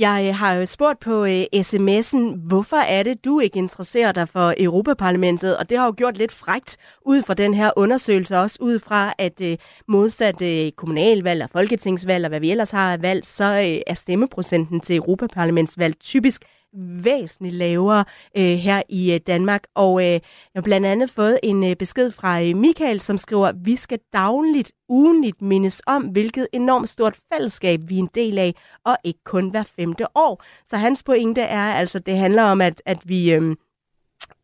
[0.00, 4.28] Jeg øh, har jo spurgt på øh, sms'en, hvorfor er det, du ikke interesserer dig
[4.28, 5.56] for Europaparlamentet?
[5.56, 9.14] Og det har jo gjort lidt frægt ud fra den her undersøgelse, også ud fra,
[9.18, 9.56] at øh,
[9.88, 14.80] modsat øh, kommunalvalg og folketingsvalg og hvad vi ellers har valgt, så øh, er stemmeprocenten
[14.80, 16.44] til Europaparlamentsvalg typisk
[16.78, 18.04] væsentligt lavere
[18.36, 19.66] øh, her i øh, Danmark.
[19.74, 20.20] Og øh, jeg
[20.54, 24.72] har blandt andet fået en øh, besked fra øh, Michael, som skriver, vi skal dagligt,
[24.88, 28.54] ugenligt mindes om, hvilket enormt stort fællesskab vi er en del af,
[28.84, 30.42] og ikke kun hver femte år.
[30.66, 33.32] Så hans pointe er altså, det handler om, at, at vi...
[33.32, 33.56] Øh,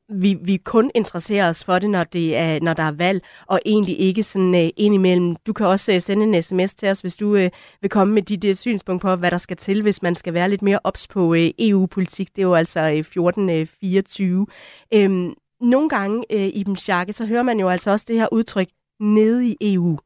[0.08, 3.60] vi, vi kun interesserer os for det, når, det er, når der er valg, og
[3.66, 5.36] egentlig ikke sådan uh, indimellem.
[5.36, 7.48] Du kan også uh, sende en sms til os, hvis du uh,
[7.80, 10.50] vil komme med dit uh, synspunkt på, hvad der skal til, hvis man skal være
[10.50, 12.28] lidt mere ops på uh, EU-politik.
[12.36, 14.40] Det er jo altså uh, 1424.
[14.40, 14.46] Uh,
[14.92, 18.28] øhm, nogle gange uh, i den Schakke, så hører man jo altså også det her
[18.32, 18.68] udtryk,
[19.00, 19.98] nede i EU.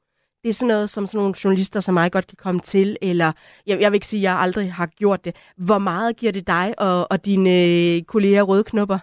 [0.42, 3.32] Det er sådan noget, som sådan nogle journalister som mig godt kan komme til, eller
[3.66, 5.36] jeg, jeg vil ikke sige, at jeg aldrig har gjort det.
[5.56, 8.98] Hvor meget giver det dig og, og dine øh, kolleger røde knopper?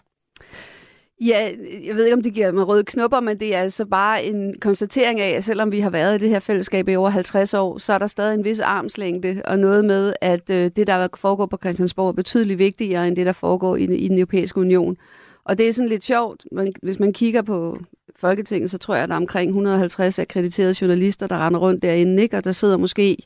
[1.22, 1.52] Ja,
[1.86, 4.60] jeg ved ikke, om det giver mig røde knopper, men det er altså bare en
[4.60, 7.78] konstatering af, at selvom vi har været i det her fællesskab i over 50 år,
[7.78, 11.46] så er der stadig en vis armslængde, og noget med, at øh, det, der foregår
[11.46, 14.98] på Christiansborg, er betydeligt vigtigere end det, der foregår i, i den europæiske union.
[15.44, 17.78] Og det er sådan lidt sjovt, man, hvis man kigger på
[18.16, 22.24] Folketinget, så tror jeg, at der er omkring 150 akkrediterede journalister, der render rundt derinde,
[22.24, 22.38] ikke?
[22.38, 23.18] og der sidder måske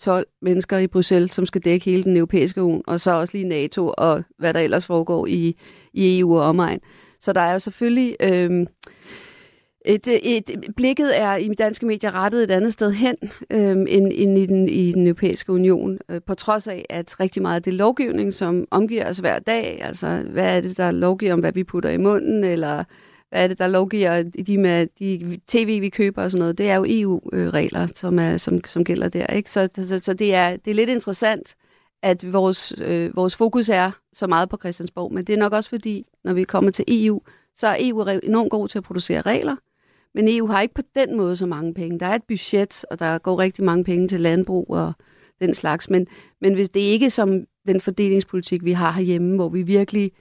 [0.00, 3.48] 12 mennesker i Bruxelles, som skal dække hele den europæiske union, og så også lige
[3.48, 5.56] NATO og hvad der ellers foregår i,
[5.92, 6.80] i EU og omegn.
[7.20, 8.16] Så der er jo selvfølgelig...
[8.20, 8.66] Øh,
[9.84, 13.16] et, et, blikket er i danske medier rettet et andet sted hen
[13.50, 17.42] øhm, end, end i, den, i den europæiske union, øh, på trods af, at rigtig
[17.42, 21.32] meget af det lovgivning, som omgiver os hver dag, altså hvad er det, der lovgiver
[21.32, 22.84] om, hvad vi putter i munden, eller
[23.28, 26.70] hvad er det, der lovgiver de, med, de tv, vi køber og sådan noget, det
[26.70, 29.26] er jo EU-regler, som, er, som, som gælder der.
[29.26, 29.50] Ikke?
[29.50, 31.56] Så, så, så det, er, det er lidt interessant,
[32.02, 35.70] at vores, øh, vores fokus er så meget på Christiansborg, men det er nok også
[35.70, 37.20] fordi, når vi kommer til EU,
[37.54, 39.56] så er EU enormt god til at producere regler,
[40.14, 42.00] men EU har ikke på den måde så mange penge.
[42.00, 44.92] Der er et budget, og der går rigtig mange penge til landbrug og
[45.40, 46.06] den slags, men,
[46.40, 50.12] men hvis det er ikke som den fordelingspolitik, vi har herhjemme, hvor vi virkelig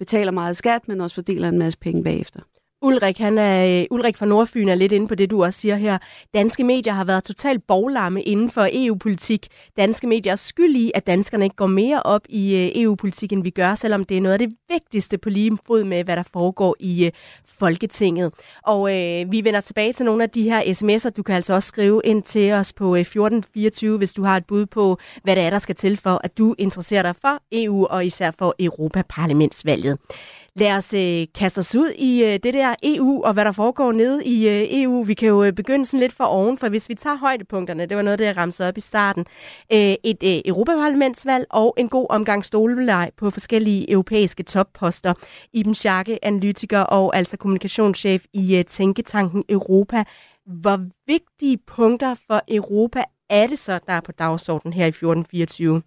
[0.00, 2.40] betaler meget skat, men også fordeler en masse penge bagefter.
[2.82, 5.76] Ulrik, han er, øh, Ulrik fra Nordfyn er lidt inde på det, du også siger
[5.76, 5.98] her.
[6.34, 9.48] Danske medier har været totalt boglamme inden for EU-politik.
[9.76, 13.42] Danske medier er skyld i, at danskerne ikke går mere op i øh, EU-politik, end
[13.42, 16.22] vi gør, selvom det er noget af det vigtigste på lige fod med, hvad der
[16.32, 17.12] foregår i øh,
[17.58, 18.32] Folketinget.
[18.62, 21.10] Og øh, vi vender tilbage til nogle af de her sms'er.
[21.10, 24.66] Du kan altså også skrive ind til os på 1424, hvis du har et bud
[24.66, 28.06] på, hvad det er, der skal til for, at du interesserer dig for EU og
[28.06, 29.98] især for Europaparlamentsvalget.
[30.56, 33.92] Lad os øh, kaste os ud i øh, det der EU og hvad der foregår
[33.92, 35.02] nede i øh, EU.
[35.02, 37.96] Vi kan jo øh, begynde sådan lidt fra oven, for hvis vi tager højdepunkterne, det
[37.96, 39.26] var noget, der jeg ramte op i starten.
[39.72, 45.14] Øh, et øh, Europaparlamentsvalg og en god omgang stoleleg på forskellige europæiske topposter.
[45.52, 50.04] Iben Scharke, analytiker og altså kommunikationschef i øh, Tænketanken Europa.
[50.46, 55.82] Hvor vigtige punkter for Europa er det så, der er på dagsordenen her i 1424?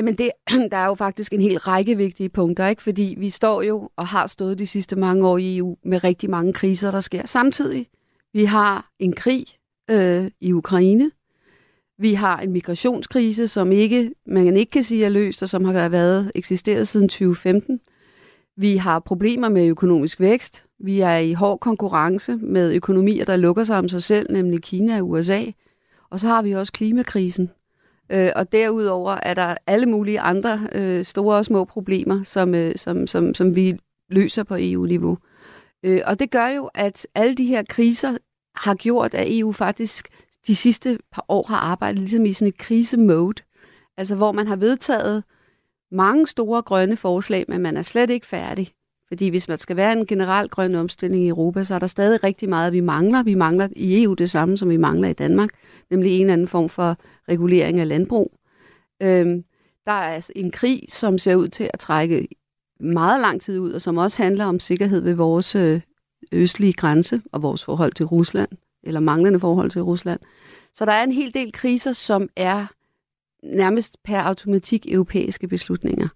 [0.00, 0.30] Jamen, det,
[0.72, 2.82] der er jo faktisk en hel række vigtige punkter, ikke?
[2.82, 6.30] fordi vi står jo og har stået de sidste mange år i EU med rigtig
[6.30, 7.86] mange kriser, der sker samtidig.
[8.32, 9.46] Vi har en krig
[9.90, 11.10] øh, i Ukraine.
[11.98, 15.88] Vi har en migrationskrise, som ikke, man ikke kan sige er løst, og som har
[15.88, 17.80] været eksisteret siden 2015.
[18.56, 20.64] Vi har problemer med økonomisk vækst.
[20.78, 25.00] Vi er i hård konkurrence med økonomier, der lukker sig om sig selv, nemlig Kina
[25.00, 25.44] og USA.
[26.10, 27.50] Og så har vi også klimakrisen,
[28.12, 32.76] Øh, og derudover er der alle mulige andre øh, store og små problemer, som, øh,
[32.76, 35.18] som, som, som vi løser på EU-niveau.
[35.84, 38.16] Øh, og det gør jo, at alle de her kriser
[38.54, 40.08] har gjort, at EU faktisk
[40.46, 43.42] de sidste par år har arbejdet ligesom i sådan et krisemode.
[43.96, 45.24] Altså hvor man har vedtaget
[45.92, 48.72] mange store grønne forslag, men man er slet ikke færdig.
[49.08, 52.24] Fordi hvis man skal være en generel grøn omstilling i Europa, så er der stadig
[52.24, 53.22] rigtig meget, vi mangler.
[53.22, 55.50] Vi mangler i EU det samme, som vi mangler i Danmark,
[55.90, 56.96] nemlig en eller anden form for
[57.30, 58.38] regulering af landbrug.
[59.02, 59.44] Øhm,
[59.86, 62.28] der er altså en krig, som ser ud til at trække
[62.80, 65.80] meget lang tid ud, og som også handler om sikkerhed ved vores øh,
[66.32, 68.48] østlige grænse og vores forhold til Rusland,
[68.82, 70.20] eller manglende forhold til Rusland.
[70.74, 72.66] Så der er en hel del kriser, som er
[73.42, 76.08] nærmest per automatik europæiske beslutninger.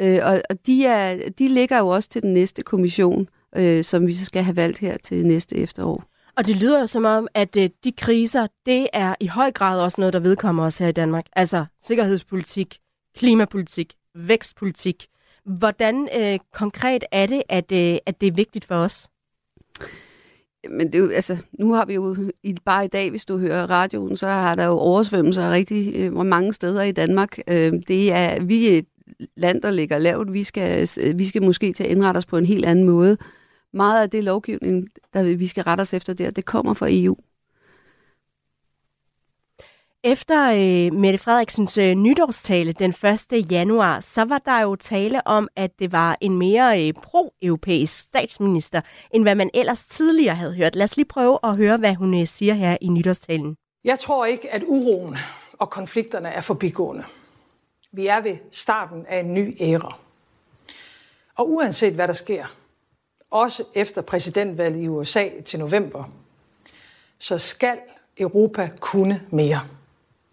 [0.00, 4.06] Øh, og og de, er, de ligger jo også til den næste kommission, øh, som
[4.06, 6.04] vi så skal have valgt her til næste efterår.
[6.36, 9.80] Og det lyder jo som om, at øh, de kriser, det er i høj grad
[9.80, 11.26] også noget, der vedkommer os her i Danmark.
[11.32, 12.78] Altså sikkerhedspolitik,
[13.16, 15.06] klimapolitik, vækstpolitik.
[15.44, 19.08] Hvordan øh, konkret er det, at, øh, at det er vigtigt for os?
[20.70, 22.16] Men det er jo, altså, nu har vi jo
[22.64, 26.52] bare i dag, hvis du hører radioen, så har der jo oversvømmelser rigtig øh, mange
[26.52, 27.38] steder i Danmark.
[27.48, 28.86] Øh, det er, vi er et
[29.36, 30.32] land, der ligger lavt.
[30.32, 33.16] Vi skal, øh, vi skal måske til at indrette os på en helt anden måde.
[33.76, 37.16] Meget af det lovgivning, der vi skal rette os efter der, det kommer fra EU.
[40.04, 43.50] Efter øh, Mette Frederiksens øh, nytårstale den 1.
[43.50, 48.80] januar, så var der jo tale om, at det var en mere øh, pro-europæisk statsminister,
[49.10, 50.76] end hvad man ellers tidligere havde hørt.
[50.76, 53.56] Lad os lige prøve at høre, hvad hun øh, siger her i nytårstalen.
[53.84, 55.16] Jeg tror ikke, at uroen
[55.52, 57.04] og konflikterne er forbigående.
[57.92, 59.98] Vi er ved starten af en ny æra.
[61.34, 62.44] Og uanset hvad der sker,
[63.36, 66.04] også efter præsidentvalget i USA til november,
[67.18, 67.78] så skal
[68.18, 69.60] Europa kunne mere.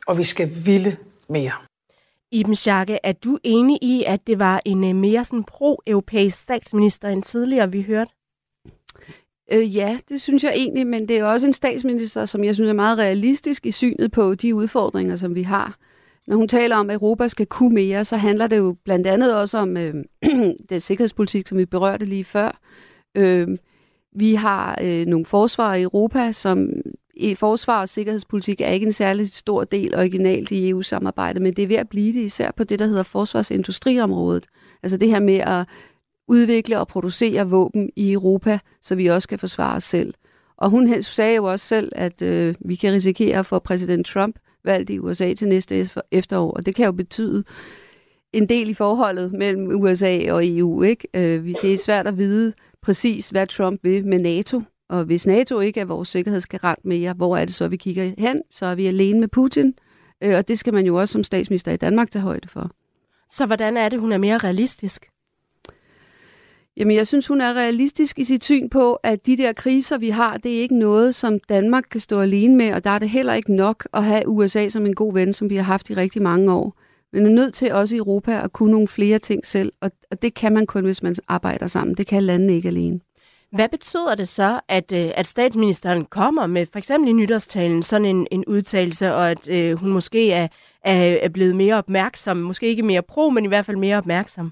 [0.07, 0.97] Og vi skal ville
[1.27, 1.51] mere.
[2.31, 7.09] Iben Schakke, er du enig i, at det var en øh, mere sådan pro-europæisk statsminister
[7.09, 8.11] end tidligere, vi hørte?
[9.51, 12.69] Øh, ja, det synes jeg egentlig, men det er også en statsminister, som jeg synes
[12.69, 15.77] er meget realistisk i synet på de udfordringer, som vi har.
[16.27, 19.35] Når hun taler om, at Europa skal kunne mere, så handler det jo blandt andet
[19.35, 19.93] også om øh,
[20.69, 22.59] det sikkerhedspolitik, som vi berørte lige før.
[23.15, 23.47] Øh,
[24.15, 26.69] vi har øh, nogle forsvar i Europa, som
[27.15, 31.63] i forsvar og sikkerhedspolitik er ikke en særlig stor del originalt i EU-samarbejdet, men det
[31.63, 34.45] er ved at blive det især på det, der hedder forsvarsindustriområdet.
[34.83, 35.65] Altså det her med at
[36.27, 40.13] udvikle og producere våben i Europa, så vi også kan forsvare os selv.
[40.57, 44.35] Og hun sagde jo også selv, at øh, vi kan risikere at få præsident Trump
[44.63, 47.43] valgt i USA til næste efterår, og det kan jo betyde
[48.33, 50.83] en del i forholdet mellem USA og EU.
[50.83, 51.07] Ikke?
[51.13, 52.53] Øh, det er svært at vide
[52.83, 57.37] præcis, hvad Trump vil med NATO, og hvis NATO ikke er vores sikkerhedsgarant mere, hvor
[57.37, 58.41] er det så, vi kigger hen?
[58.51, 59.73] Så er vi alene med Putin,
[60.23, 62.71] øh, og det skal man jo også som statsminister i Danmark tage højde for.
[63.29, 65.09] Så hvordan er det, hun er mere realistisk?
[66.77, 70.09] Jamen, jeg synes, hun er realistisk i sit syn på, at de der kriser, vi
[70.09, 73.09] har, det er ikke noget, som Danmark kan stå alene med, og der er det
[73.09, 75.95] heller ikke nok at have USA som en god ven, som vi har haft i
[75.95, 76.79] rigtig mange år.
[77.13, 80.33] Men er nødt til også i Europa at kunne nogle flere ting selv, og det
[80.33, 81.97] kan man kun, hvis man arbejder sammen.
[81.97, 82.99] Det kan landene ikke alene.
[83.51, 88.05] Hvad betyder det så, at, øh, at statsministeren kommer med for eksempel i nytårstalen sådan
[88.05, 90.47] en, en udtalelse, og at øh, hun måske er,
[90.83, 94.51] er, er blevet mere opmærksom, måske ikke mere pro, men i hvert fald mere opmærksom?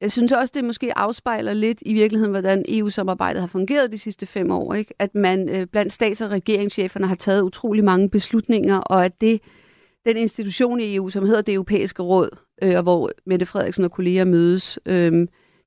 [0.00, 4.26] Jeg synes også, det måske afspejler lidt i virkeligheden, hvordan EU-samarbejdet har fungeret de sidste
[4.26, 4.74] fem år.
[4.74, 4.94] Ikke?
[4.98, 9.40] At man øh, blandt stats- og regeringscheferne har taget utrolig mange beslutninger, og at det,
[10.06, 13.92] den institution i EU, som hedder det europæiske råd, øh, og hvor Mette Frederiksen og
[13.92, 15.12] kolleger mødes, øh,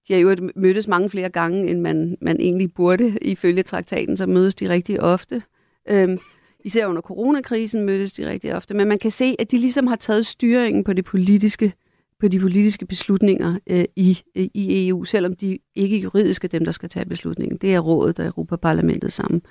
[0.08, 4.26] de har jo mødtes mange flere gange, end man, man egentlig burde ifølge traktaten, så
[4.26, 5.44] mødes de rigtig ofte.
[5.90, 6.18] Øh,
[6.66, 9.96] især under coronakrisen mødtes de rigtig ofte, men man kan se, at de ligesom har
[9.96, 11.74] taget styringen på det politiske
[12.20, 16.66] på de politiske beslutninger øh, i, øh, i EU, selvom de ikke juridisk er dem,
[16.66, 17.58] der skal tage beslutningen.
[17.58, 19.42] Det er rådet og Europaparlamentet sammen.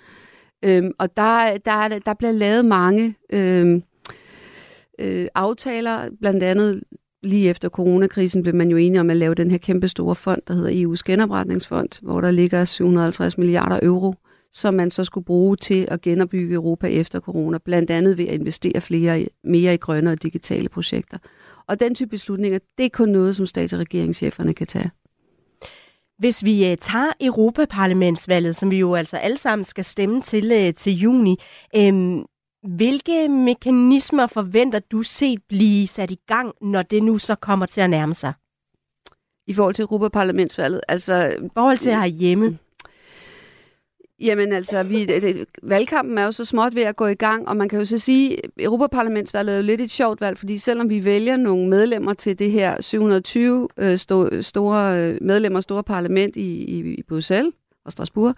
[0.65, 3.83] Øhm, og der, der, der bliver lavet mange øhm,
[4.99, 6.83] øh, aftaler, blandt andet
[7.23, 10.43] lige efter coronakrisen blev man jo enige om at lave den her kæmpe store fond,
[10.49, 14.15] der hedder EU's genopretningsfond, hvor der ligger 750 milliarder euro,
[14.53, 18.35] som man så skulle bruge til at genopbygge Europa efter corona, blandt andet ved at
[18.35, 21.19] investere flere, mere i grønne og digitale projekter.
[21.69, 24.91] Og den type beslutninger, det er kun noget, som stats- og regeringscheferne kan tage.
[26.19, 30.75] Hvis vi uh, tager Europaparlamentsvalget, som vi jo altså alle sammen skal stemme til uh,
[30.75, 31.37] til juni,
[31.79, 32.27] um,
[32.67, 37.81] hvilke mekanismer forventer du set blive sat i gang, når det nu så kommer til
[37.81, 38.33] at nærme sig?
[39.47, 40.81] I forhold til Europaparlamentsvalget?
[40.89, 42.59] Altså, I forhold til herhjemme?
[44.21, 47.57] Jamen altså, vi, det, valgkampen er jo så småt ved at gå i gang, og
[47.57, 50.89] man kan jo så sige, at Europaparlamentsvalget er jo lidt et sjovt valg, fordi selvom
[50.89, 56.37] vi vælger nogle medlemmer til det her 720 øh, sto, store øh, medlemmer store parlament
[56.37, 57.53] i, i, i Bruxelles
[57.85, 58.35] og Strasbourg,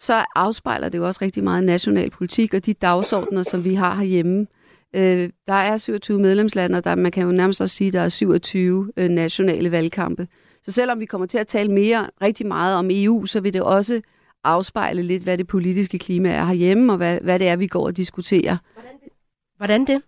[0.00, 3.94] så afspejler det jo også rigtig meget national politik og de dagsordner, som vi har
[3.94, 4.46] herhjemme.
[4.94, 8.00] Øh, der er 27 medlemslande, og der, man kan jo nærmest også sige, at der
[8.00, 10.28] er 27 øh, nationale valgkampe.
[10.62, 13.62] Så selvom vi kommer til at tale mere rigtig meget om EU, så vil det
[13.62, 14.00] også
[14.44, 17.86] afspejle lidt, hvad det politiske klima er herhjemme, og hvad, hvad det er, vi går
[17.86, 18.56] og diskuterer.
[18.74, 19.12] Hvordan det?
[19.56, 20.02] Hvordan det?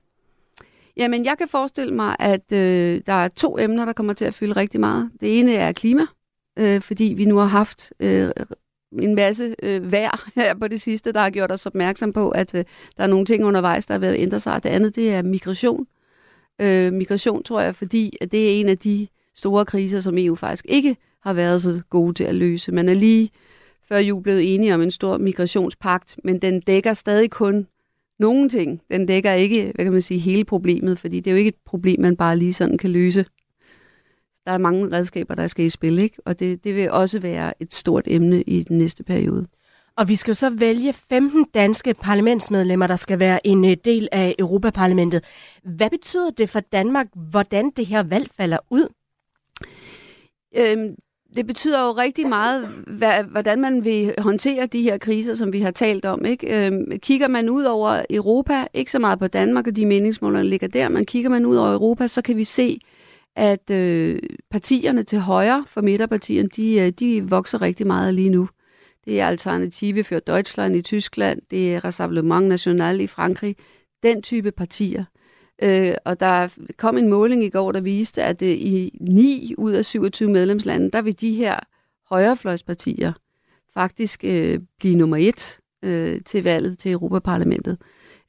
[0.96, 4.34] Jamen, jeg kan forestille mig, at øh, der er to emner, der kommer til at
[4.34, 5.10] fylde rigtig meget.
[5.20, 6.06] Det ene er klima,
[6.58, 8.30] øh, fordi vi nu har haft øh,
[9.02, 12.54] en masse øh, vejr her på det sidste, der har gjort os opmærksom på, at
[12.54, 12.64] øh,
[12.96, 14.62] der er nogle ting undervejs, der er ved at ændre sig.
[14.62, 15.86] Det andet, det er migration.
[16.60, 20.34] Øh, migration, tror jeg, fordi at det er en af de store kriser, som EU
[20.34, 22.72] faktisk ikke har været så gode til at løse.
[22.72, 23.30] Man er lige
[23.88, 27.66] før jul blevet enige om en stor migrationspagt, men den dækker stadig kun
[28.18, 28.82] nogle ting.
[28.90, 31.64] Den dækker ikke, hvad kan man sige, hele problemet, fordi det er jo ikke et
[31.66, 33.24] problem, man bare lige sådan kan løse.
[34.46, 36.16] Der er mange redskaber, der skal i spil, ikke?
[36.24, 39.46] og det, det vil også være et stort emne i den næste periode.
[39.96, 44.08] Og vi skal jo så vælge 15 danske parlamentsmedlemmer, der skal være en øh, del
[44.12, 45.24] af Europaparlamentet.
[45.64, 48.88] Hvad betyder det for Danmark, hvordan det her valg falder ud?
[50.56, 50.94] Øhm,
[51.36, 55.60] det betyder jo rigtig meget, hvad, hvordan man vil håndtere de her kriser, som vi
[55.60, 56.24] har talt om.
[56.24, 56.66] Ikke?
[56.66, 60.44] Øhm, kigger man ud over Europa, ikke så meget på Danmark og de meningsmåler, der
[60.44, 62.80] ligger der, men kigger man ud over Europa, så kan vi se,
[63.36, 64.18] at øh,
[64.50, 68.48] partierne til højre for midterpartierne, de, øh, de vokser rigtig meget lige nu.
[69.04, 73.56] Det er Alternative for Deutschland i Tyskland, det er Rassemblement National i Frankrig,
[74.02, 75.04] den type partier.
[75.62, 79.72] Øh, og der kom en måling i går, der viste, at øh, i 9 ud
[79.72, 81.56] af 27 medlemslande, der vil de her
[82.08, 83.12] højrefløjspartier
[83.74, 87.78] faktisk øh, blive nummer et øh, til valget til Europaparlamentet.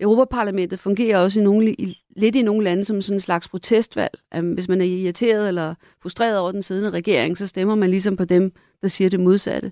[0.04, 4.20] Europaparlamentet fungerer også i nogle, i, lidt i nogle lande som sådan en slags protestvalg.
[4.38, 8.16] Um, hvis man er irriteret eller frustreret over den siddende regering, så stemmer man ligesom
[8.16, 8.52] på dem,
[8.82, 9.72] der siger det modsatte.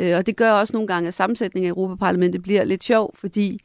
[0.00, 3.60] Uh, og det gør også nogle gange, at sammensætningen af Europaparlamentet bliver lidt sjov, fordi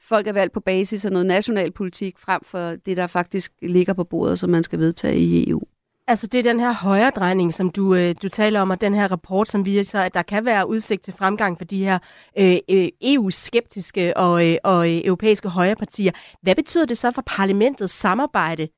[0.00, 3.92] folk er valgt på basis af noget national politik, frem for det, der faktisk ligger
[3.92, 5.62] på bordet, som man skal vedtage i EU.
[6.10, 8.94] Altså det er den her højre drejning, som du, øh, du taler om, og den
[8.94, 11.98] her rapport, som viser, at der kan være udsigt til fremgang for de her
[12.38, 16.12] øh, øh EU-skeptiske og, øh, og øh, europæiske højrepartier.
[16.42, 18.68] Hvad betyder det så for parlamentets samarbejde,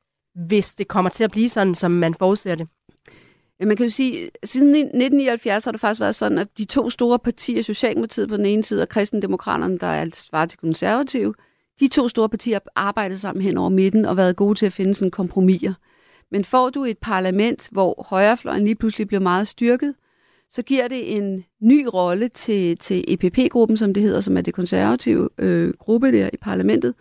[0.46, 2.68] hvis det kommer til at blive sådan, som man forudser det?
[3.60, 6.64] Ja, man kan jo sige, at siden 1979 har det faktisk været sådan, at de
[6.64, 11.34] to store partier, Socialdemokratiet på den ene side og Kristendemokraterne, der er svaret til konservative,
[11.80, 14.72] de to store partier har arbejdet sammen hen over midten og været gode til at
[14.72, 15.74] finde sådan kompromiser.
[16.32, 19.94] Men får du et parlament, hvor højrefløjen lige pludselig bliver meget styrket,
[20.50, 24.54] så giver det en ny rolle til, til EPP-gruppen, som det hedder, som er det
[24.54, 26.94] konservative øh, gruppe der i parlamentet,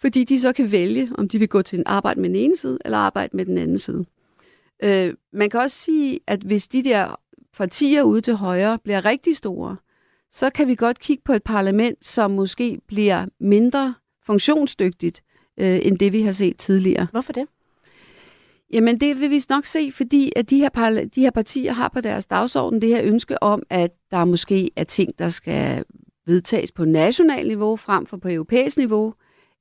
[0.00, 2.56] fordi de så kan vælge, om de vil gå til en arbejde med den ene
[2.56, 4.04] side, eller arbejde med den anden side.
[4.82, 7.20] Øh, man kan også sige, at hvis de der
[7.56, 9.76] partier ude til højre bliver rigtig store,
[10.30, 13.94] så kan vi godt kigge på et parlament, som måske bliver mindre
[14.26, 15.22] funktionsdygtigt,
[15.60, 17.06] øh, end det vi har set tidligere.
[17.12, 17.46] Hvorfor det?
[18.74, 22.00] Jamen det vil vi nok se, fordi at de her, de her partier har på
[22.00, 25.84] deres dagsorden det her ønske om, at der måske er ting, der skal
[26.26, 29.14] vedtages på national niveau frem for på europæisk niveau,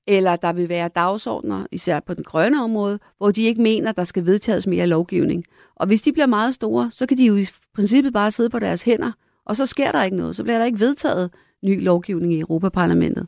[0.08, 4.04] eller der vil være dagsordner, især på den grønne område, hvor de ikke mener, der
[4.04, 5.46] skal vedtages mere lovgivning.
[5.76, 7.46] Og hvis de bliver meget store, så kan de jo i
[7.76, 9.12] princippet bare sidde på deres hænder,
[9.46, 10.36] og så sker der ikke noget.
[10.36, 11.32] Så bliver der ikke vedtaget
[11.64, 13.28] ny lovgivning i Europaparlamentet.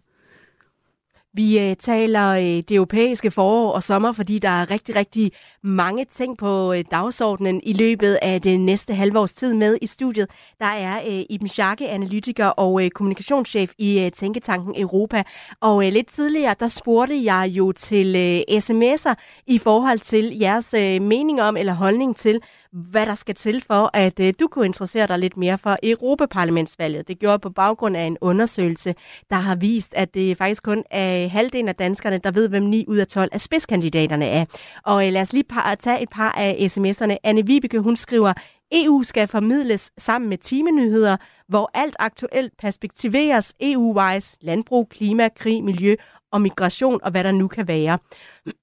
[1.36, 5.31] Vi øh, taler øh, det europæiske forår og sommer, fordi der er rigtig, rigtig
[5.63, 10.29] mange ting på øh, dagsordenen i løbet af det næste halvårs tid med i studiet.
[10.59, 15.23] Der er øh, Iben Scharke, analytiker og øh, kommunikationschef i øh, Tænketanken Europa.
[15.61, 19.13] Og øh, lidt tidligere, der spurgte jeg jo til øh, sms'er
[19.47, 22.41] i forhold til jeres øh, mening om eller holdning til,
[22.76, 27.07] hvad der skal til for, at øh, du kunne interessere dig lidt mere for Europaparlamentsvalget.
[27.07, 28.95] Det gjorde på baggrund af en undersøgelse,
[29.30, 32.86] der har vist, at det faktisk kun er halvdelen af danskerne, der ved, hvem 9
[32.88, 34.45] ud af 12 af spidskandidaterne er.
[34.84, 37.17] Og øh, lad os lige par, tage et par af sms'erne.
[37.23, 38.34] Anne Vibeke, hun skriver,
[38.71, 41.17] EU skal formidles sammen med timenyheder,
[41.47, 45.95] hvor alt aktuelt perspektiveres EU-wise, landbrug, klima, krig, miljø
[46.32, 47.99] og migration og hvad der nu kan være.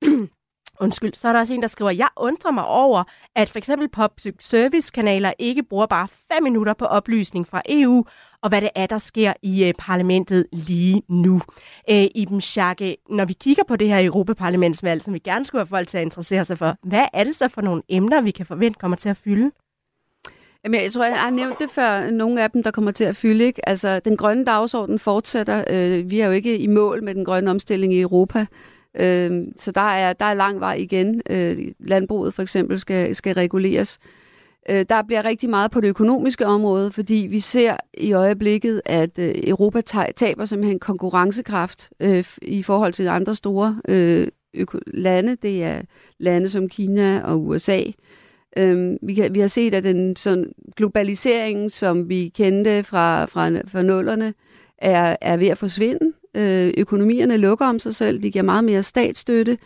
[0.82, 3.04] Undskyld, så er der også en, der skriver, jeg undrer mig over,
[3.36, 8.04] at for eksempel public service kanaler ikke bruger bare 5 minutter på oplysning fra EU,
[8.42, 11.42] og hvad det er, der sker i øh, parlamentet lige nu.
[11.90, 15.66] Øh, Iben Schacke, når vi kigger på det her Europaparlamentsvalg, som vi gerne skulle have
[15.68, 18.46] folk til at interessere sig for, hvad er det så for nogle emner, vi kan
[18.46, 19.50] forvente kommer til at fylde?
[20.64, 23.16] Jamen, jeg tror, jeg har nævnt det før, nogle af dem, der kommer til at
[23.16, 23.44] fylde.
[23.44, 23.68] Ikke?
[23.68, 25.64] Altså, den grønne dagsorden fortsætter.
[25.70, 28.46] Øh, vi er jo ikke i mål med den grønne omstilling i Europa.
[29.00, 31.22] Øh, så der er, der er lang vej igen.
[31.30, 33.98] Øh, landbruget for eksempel skal, skal reguleres.
[34.70, 39.18] Øh, der bliver rigtig meget på det økonomiske område, fordi vi ser i øjeblikket, at
[39.18, 39.80] øh, Europa
[40.16, 44.28] taber simpelthen konkurrencekraft øh, i forhold til andre store øh,
[44.86, 45.36] lande.
[45.36, 45.82] Det er
[46.18, 47.80] lande som Kina og USA.
[48.56, 53.48] Øhm, vi, kan, vi har set, at den sådan, globalisering, som vi kendte fra, fra,
[53.66, 54.34] fra nullerne,
[54.78, 56.12] er, er ved at forsvinde.
[56.36, 59.58] Øh, økonomierne lukker om sig selv, de giver meget mere statsstøtte,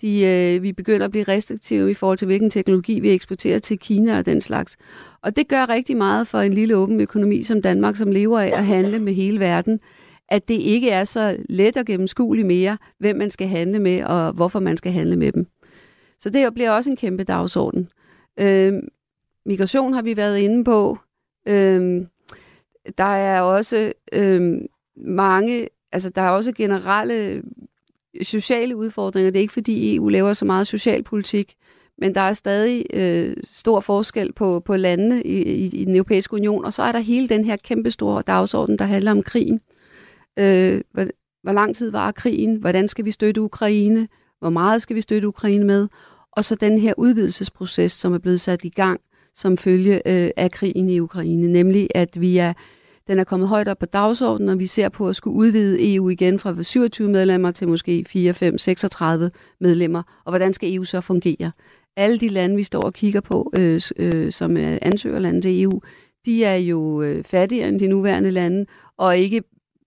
[0.00, 3.78] de, øh, vi begynder at blive restriktive i forhold til, hvilken teknologi vi eksporterer til
[3.78, 4.76] Kina og den slags.
[5.22, 8.52] Og det gør rigtig meget for en lille åben økonomi som Danmark, som lever af
[8.54, 9.80] at handle med hele verden,
[10.28, 14.32] at det ikke er så let og gennemskueligt mere, hvem man skal handle med og
[14.32, 15.46] hvorfor man skal handle med dem.
[16.20, 17.88] Så det bliver også en kæmpe dagsorden.
[18.40, 18.72] Øh,
[19.46, 20.98] migration har vi været inde på.
[21.48, 22.06] Øh,
[22.98, 24.58] der er også øh,
[24.96, 27.42] mange altså, der er også generelle øh,
[28.22, 29.30] sociale udfordringer.
[29.30, 31.54] Det er ikke, fordi EU laver så meget socialpolitik,
[31.98, 36.34] men der er stadig øh, stor forskel på, på landene i, i, i den europæiske
[36.34, 36.64] union.
[36.64, 39.60] Og så er der hele den her kæmpestore dagsorden, der handler om krigen.
[40.38, 41.06] Øh, hvor,
[41.42, 42.56] hvor lang tid var krigen?
[42.56, 44.08] Hvordan skal vi støtte Ukraine?
[44.38, 45.88] Hvor meget skal vi støtte Ukraine med?
[46.32, 49.00] Og så den her udvidelsesproces, som er blevet sat i gang
[49.34, 52.52] som følge øh, af krigen i Ukraine, nemlig at vi er
[53.08, 56.08] den er kommet højt op på dagsordenen, og vi ser på at skulle udvide EU
[56.08, 59.30] igen fra 27 medlemmer til måske 4, 5, 36
[59.60, 60.02] medlemmer.
[60.24, 61.52] Og hvordan skal EU så fungere?
[61.96, 65.80] Alle de lande, vi står og kigger på, øh, øh, som er ansøgerlande til EU,
[66.26, 69.42] de er jo øh, fattigere end de nuværende lande, og ikke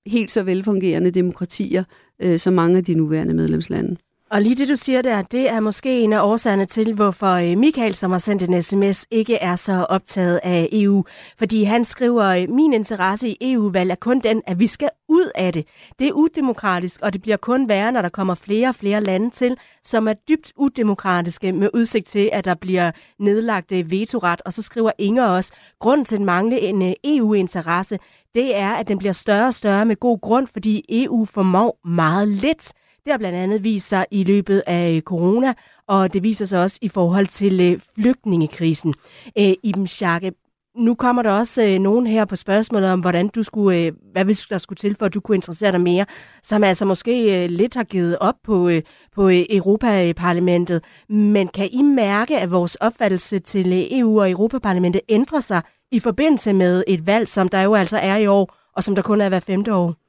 [0.05, 1.83] helt så velfungerende demokratier,
[2.19, 3.97] øh, som mange af de nuværende medlemslande.
[4.35, 7.57] Og lige det, du siger der, det er måske en af årsagerne til, hvorfor øh,
[7.57, 11.05] Michael, som har sendt en sms, ikke er så optaget af EU.
[11.37, 15.31] Fordi han skriver, øh, min interesse i EU-valg er kun den, at vi skal ud
[15.35, 15.67] af det.
[15.99, 19.29] Det er udemokratisk, og det bliver kun værre, når der kommer flere og flere lande
[19.29, 24.41] til, som er dybt udemokratiske med udsigt til, at der bliver nedlagt øh, vetoret.
[24.45, 27.99] Og så skriver Inger også, grund til den manglende EU-interesse,
[28.35, 32.27] det er, at den bliver større og større med god grund, fordi EU formår meget
[32.27, 32.73] lidt.
[33.05, 35.53] Det har blandt andet vist sig i løbet af øh, corona,
[35.87, 38.93] og det viser sig også i forhold til øh, flygtningekrisen.
[39.39, 40.31] Øh, Iben Schakke,
[40.75, 44.25] nu kommer der også øh, nogen her på spørgsmålet om, hvordan du skulle, øh, hvad
[44.25, 46.05] vil der skulle til, for at du kunne interessere dig mere,
[46.43, 48.81] som altså måske øh, lidt har givet op på, øh,
[49.15, 50.83] på øh, Europaparlamentet.
[51.09, 55.99] Men kan I mærke, at vores opfattelse til øh, EU og Europaparlamentet ændrer sig i
[55.99, 59.21] forbindelse med et valg, som der jo altså er i år, og som der kun
[59.21, 60.04] er hver femte år?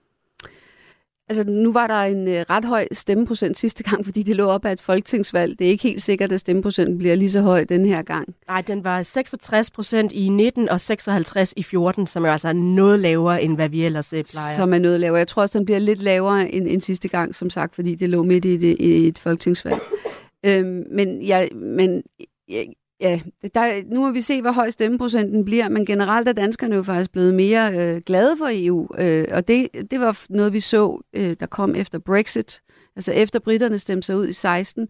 [1.29, 4.65] Altså, nu var der en øh, ret høj stemmeprocent sidste gang, fordi det lå op
[4.65, 5.59] af et folketingsvalg.
[5.59, 8.35] Det er ikke helt sikkert, at stemmeprocenten bliver lige så høj den her gang.
[8.49, 13.01] Nej, den var 66 procent i 19 og 56 i 14, som er altså noget
[13.01, 14.57] lavere, end hvad vi ellers øh, plejer.
[14.57, 15.19] Som er noget lavere.
[15.19, 18.11] Jeg tror også, den bliver lidt lavere end, end sidste gang, som sagt, fordi det
[18.11, 19.81] lå midt i, det, i et folketingsvalg.
[20.47, 22.03] øhm, men jeg, men
[22.49, 22.67] jeg,
[23.01, 23.21] Ja,
[23.55, 27.13] der, nu må vi se, hvor høj stemmeprocenten bliver, men generelt er danskerne jo faktisk
[27.13, 31.37] blevet mere øh, glade for EU, øh, og det, det var noget, vi så, øh,
[31.41, 32.63] der kom efter Brexit,
[32.97, 34.89] altså efter britterne stemte sig ud i 16.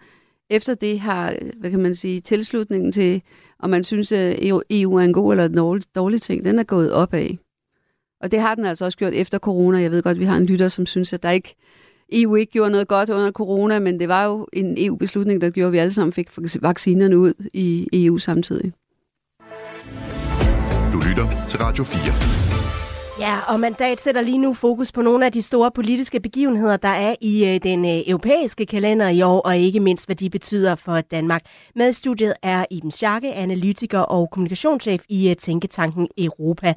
[0.50, 3.22] Efter det har, hvad kan man sige, tilslutningen til,
[3.58, 4.38] om man synes, at
[4.70, 7.30] EU er en god eller en dårlig, dårlig ting, den er gået opad.
[8.20, 9.78] Og det har den altså også gjort efter corona.
[9.78, 11.54] Jeg ved godt, at vi har en lytter, som synes, at der ikke
[12.12, 15.66] EU ikke gjorde noget godt under corona, men det var jo en EU-beslutning, der gjorde,
[15.66, 16.28] at vi alle sammen fik
[16.60, 18.72] vaccinerne ud i EU samtidig.
[20.92, 22.35] Du lytter til Radio 4.
[23.20, 26.88] Ja, og mandat sætter lige nu fokus på nogle af de store politiske begivenheder, der
[26.88, 30.74] er i øh, den øh, europæiske kalender i år, og ikke mindst, hvad de betyder
[30.74, 31.42] for Danmark.
[31.74, 36.74] Med studiet er Iben Scharke, analytiker og kommunikationschef i øh, Tænketanken Europa.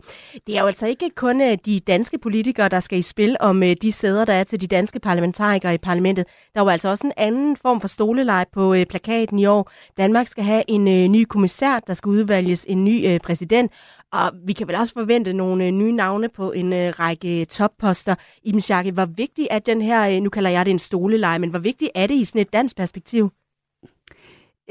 [0.48, 3.64] Det er jo altså ikke kun øh, de danske politikere, der skal i spil om
[3.64, 6.26] øh, de sæder, der er til de danske parlamentarikere i parlamentet.
[6.54, 9.72] Der er jo altså også en anden form for stoleleje på øh, plakaten i år.
[9.98, 13.72] Danmark skal have en ny kommissær, der skal udvælges en ny præsident,
[14.14, 18.16] og vi kan vel også forvente nogle øh, nye navne på en øh, række topposter.
[18.44, 21.50] Iben Schakke, hvor vigtig er den her, øh, nu kalder jeg det en stoleleje, men
[21.50, 23.32] hvor vigtig er det i sådan et dansk perspektiv?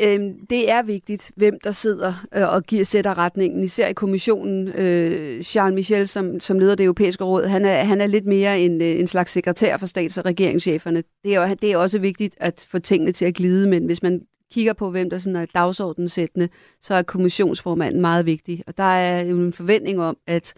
[0.00, 3.64] Øhm, det er vigtigt, hvem der sidder øh, og giver, sætter retningen.
[3.64, 8.00] Især i kommissionen, øh, Charles Michel, som, som leder det europæiske råd, han er, han
[8.00, 11.02] er lidt mere en, en slags sekretær for stats- og regeringscheferne.
[11.24, 14.20] Det er, det er også vigtigt at få tingene til at glide, men hvis man
[14.52, 16.48] kigger på, hvem der sådan er dagsordensættende,
[16.80, 18.62] så er kommissionsformanden meget vigtig.
[18.66, 20.54] Og der er jo en forventning om, at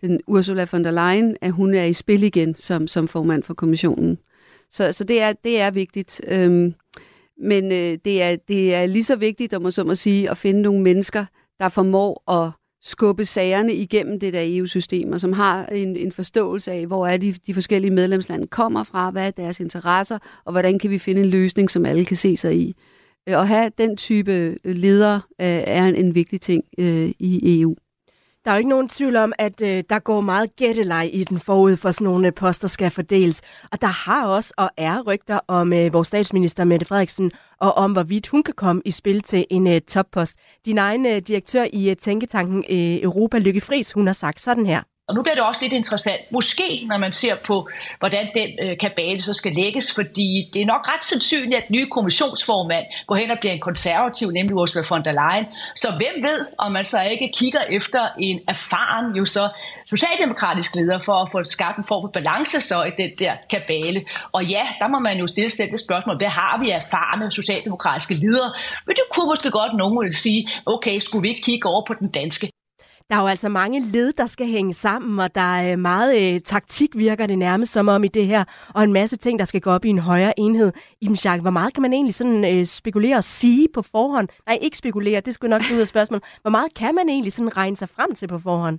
[0.00, 3.54] den Ursula von der Leyen, at hun er i spil igen som, som formand for
[3.54, 4.18] kommissionen.
[4.70, 6.20] Så, så det, er, det er vigtigt.
[6.28, 6.74] Øhm,
[7.40, 10.38] men øh, det, er, det er lige så vigtigt, om man så må sige, at
[10.38, 11.24] finde nogle mennesker,
[11.60, 12.50] der formår at
[12.82, 17.16] skubbe sagerne igennem det der EU-system, og som har en, en forståelse af, hvor er
[17.16, 21.20] de, de forskellige medlemslande kommer fra, hvad er deres interesser, og hvordan kan vi finde
[21.20, 22.76] en løsning, som alle kan se sig i.
[23.28, 26.64] Øh, at have den type øh, leder øh, er en, en vigtig ting
[27.18, 27.76] i EU.
[28.46, 31.40] Der er jo ikke nogen tvivl om, at øh, der går meget gætteleg i den
[31.40, 33.42] forud for sådan nogle poster skal fordeles.
[33.72, 37.92] Og der har også og er rygter om øh, vores statsminister Mette Frederiksen, og om
[37.92, 40.36] hvorvidt hun kan komme i spil til en øh, toppost.
[40.66, 44.66] Din egen øh, direktør i øh, Tænketanken øh, Europa, Lykke Friis, hun har sagt sådan
[44.66, 44.82] her.
[45.08, 48.78] Og nu bliver det også lidt interessant, måske når man ser på, hvordan den øh,
[48.78, 53.14] kabale så skal lægges, fordi det er nok ret sandsynligt, at den nye kommissionsformand går
[53.14, 55.46] hen og bliver en konservativ, nemlig Ursula von der Leyen.
[55.74, 59.48] Så hvem ved, om man så ikke kigger efter en erfaren, jo så
[59.86, 64.04] socialdemokratisk leder for at få skabt en form for balance så i den der kabale.
[64.32, 68.14] Og ja, der må man jo stille sig det spørgsmål, hvad har vi erfarne socialdemokratiske
[68.14, 68.52] ledere?
[68.86, 71.94] Men det kunne måske godt nogen vil sige, okay, skulle vi ikke kigge over på
[72.00, 72.50] den danske?
[73.10, 76.34] Der er jo altså mange led, der skal hænge sammen, og der er øh, meget
[76.34, 78.44] øh, taktik, virker det nærmest som om i det her,
[78.74, 80.72] og en masse ting, der skal gå op i en højere enhed.
[81.00, 84.28] Iben Schack, hvor meget kan man egentlig sådan øh, spekulere og sige på forhånd?
[84.46, 86.24] Nej, ikke spekulere, det skulle nok ud af spørgsmålet.
[86.42, 88.78] Hvor meget kan man egentlig sådan regne sig frem til på forhånd?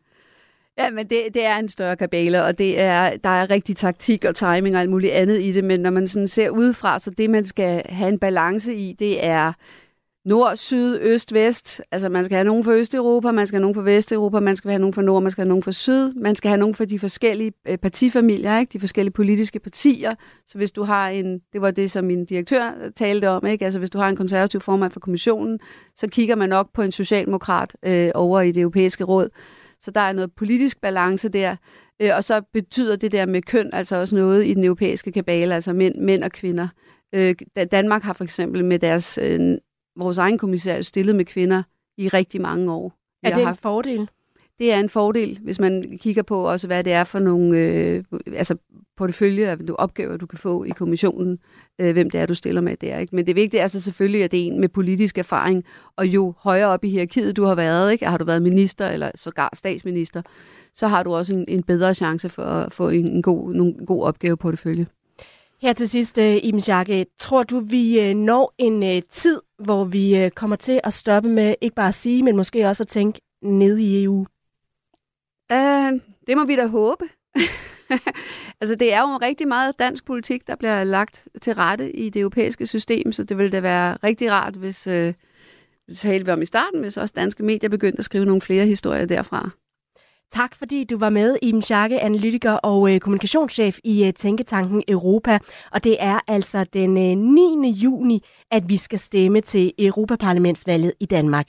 [0.77, 4.25] Ja, men det, det er en større kabale, og det er, der er rigtig taktik
[4.25, 7.11] og timing og alt muligt andet i det, men når man sådan ser udefra, så
[7.11, 9.53] det man skal have en balance i, det er
[10.27, 11.81] nord, syd, øst, vest.
[11.91, 14.71] Altså man skal have nogen for Østeuropa, man skal have nogen for Vesteuropa, man skal
[14.71, 16.85] have nogen for nord, man skal have nogen for syd, man skal have nogen for
[16.85, 18.73] de forskellige øh, partifamilier, ikke?
[18.73, 20.15] de forskellige politiske partier.
[20.47, 23.65] Så hvis du har en, det var det, som min direktør øh, talte om, ikke?
[23.65, 25.59] altså hvis du har en konservativ formand for kommissionen,
[25.95, 29.29] så kigger man nok på en socialdemokrat øh, over i det europæiske råd.
[29.81, 31.55] Så der er noget politisk balance der.
[32.01, 35.55] Øh, og så betyder det der med køn altså også noget i den europæiske kabale,
[35.55, 36.67] altså mænd, mænd og kvinder.
[37.13, 37.35] Øh,
[37.71, 39.57] Danmark har for eksempel med deres, øh,
[39.97, 41.63] vores egen kommissær stillet med kvinder
[41.97, 42.93] i rigtig mange år.
[43.21, 44.09] Vi er det en haft, fordel?
[44.59, 48.03] Det er en fordel, hvis man kigger på også, hvad det er for nogle øh,
[48.33, 48.55] altså
[48.97, 51.39] portefølje af opgaver, du kan få i kommissionen,
[51.79, 52.99] øh, hvem det er, du stiller med der.
[52.99, 53.15] Ikke?
[53.15, 55.63] Men det vigtige er så selvfølgelig, at det er en med politisk erfaring,
[55.95, 58.05] og jo højere op i hierarkiet du har været, ikke?
[58.05, 60.21] har du været minister eller sågar statsminister,
[60.73, 63.85] så har du også en, en bedre chance for at få en, en, god, en
[63.85, 64.87] god opgave portefølje.
[65.61, 69.85] Her til sidst, øh, Iben Schakke, tror du, vi øh, når en øh, tid, hvor
[69.85, 73.21] vi kommer til at stoppe med ikke bare at sige, men måske også at tænke
[73.41, 74.25] ned i EU?
[75.53, 77.05] Uh, det må vi da håbe.
[78.61, 82.19] altså, det er jo rigtig meget dansk politik, der bliver lagt til rette i det
[82.19, 86.41] europæiske system, så det ville da være rigtig rart, hvis, uh, det talte vi om
[86.41, 89.49] i starten, hvis også danske medier begyndte at skrive nogle flere historier derfra.
[90.31, 95.39] Tak fordi du var med, Iben Schakke, analytiker og øh, kommunikationschef i øh, Tænketanken Europa.
[95.71, 97.17] Og det er altså den øh,
[97.61, 97.69] 9.
[97.69, 101.47] juni, at vi skal stemme til Europaparlamentsvalget i Danmark.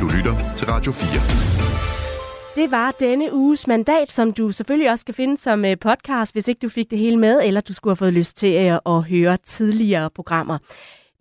[0.00, 1.42] Du lytter til Radio 4.
[2.62, 6.48] Det var denne uges mandat, som du selvfølgelig også skal finde som øh, podcast, hvis
[6.48, 9.02] ikke du fik det hele med, eller du skulle have fået lyst til øh, at
[9.02, 10.58] høre tidligere programmer.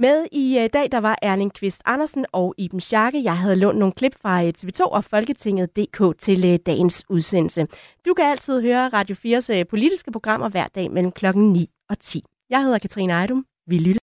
[0.01, 3.23] Med i øh, dag, der var Erling Kvist Andersen og Iben Schakke.
[3.23, 7.67] Jeg havde lånt nogle klip fra øh, TV2 og Folketinget.dk til øh, dagens udsendelse.
[8.05, 12.23] Du kan altid høre Radio 4's politiske programmer hver dag mellem klokken 9 og 10.
[12.49, 13.45] Jeg hedder Katrine Ejdum.
[13.67, 13.99] Vi lytter.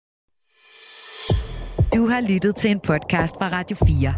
[1.94, 4.14] Du har lyttet til en podcast fra Radio 4.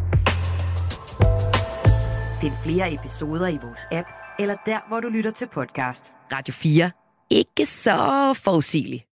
[2.41, 4.09] Find flere episoder i vores app,
[4.39, 6.12] eller der, hvor du lytter til podcast.
[6.33, 6.91] Radio 4.
[7.31, 9.09] Ikke så forudsigeligt.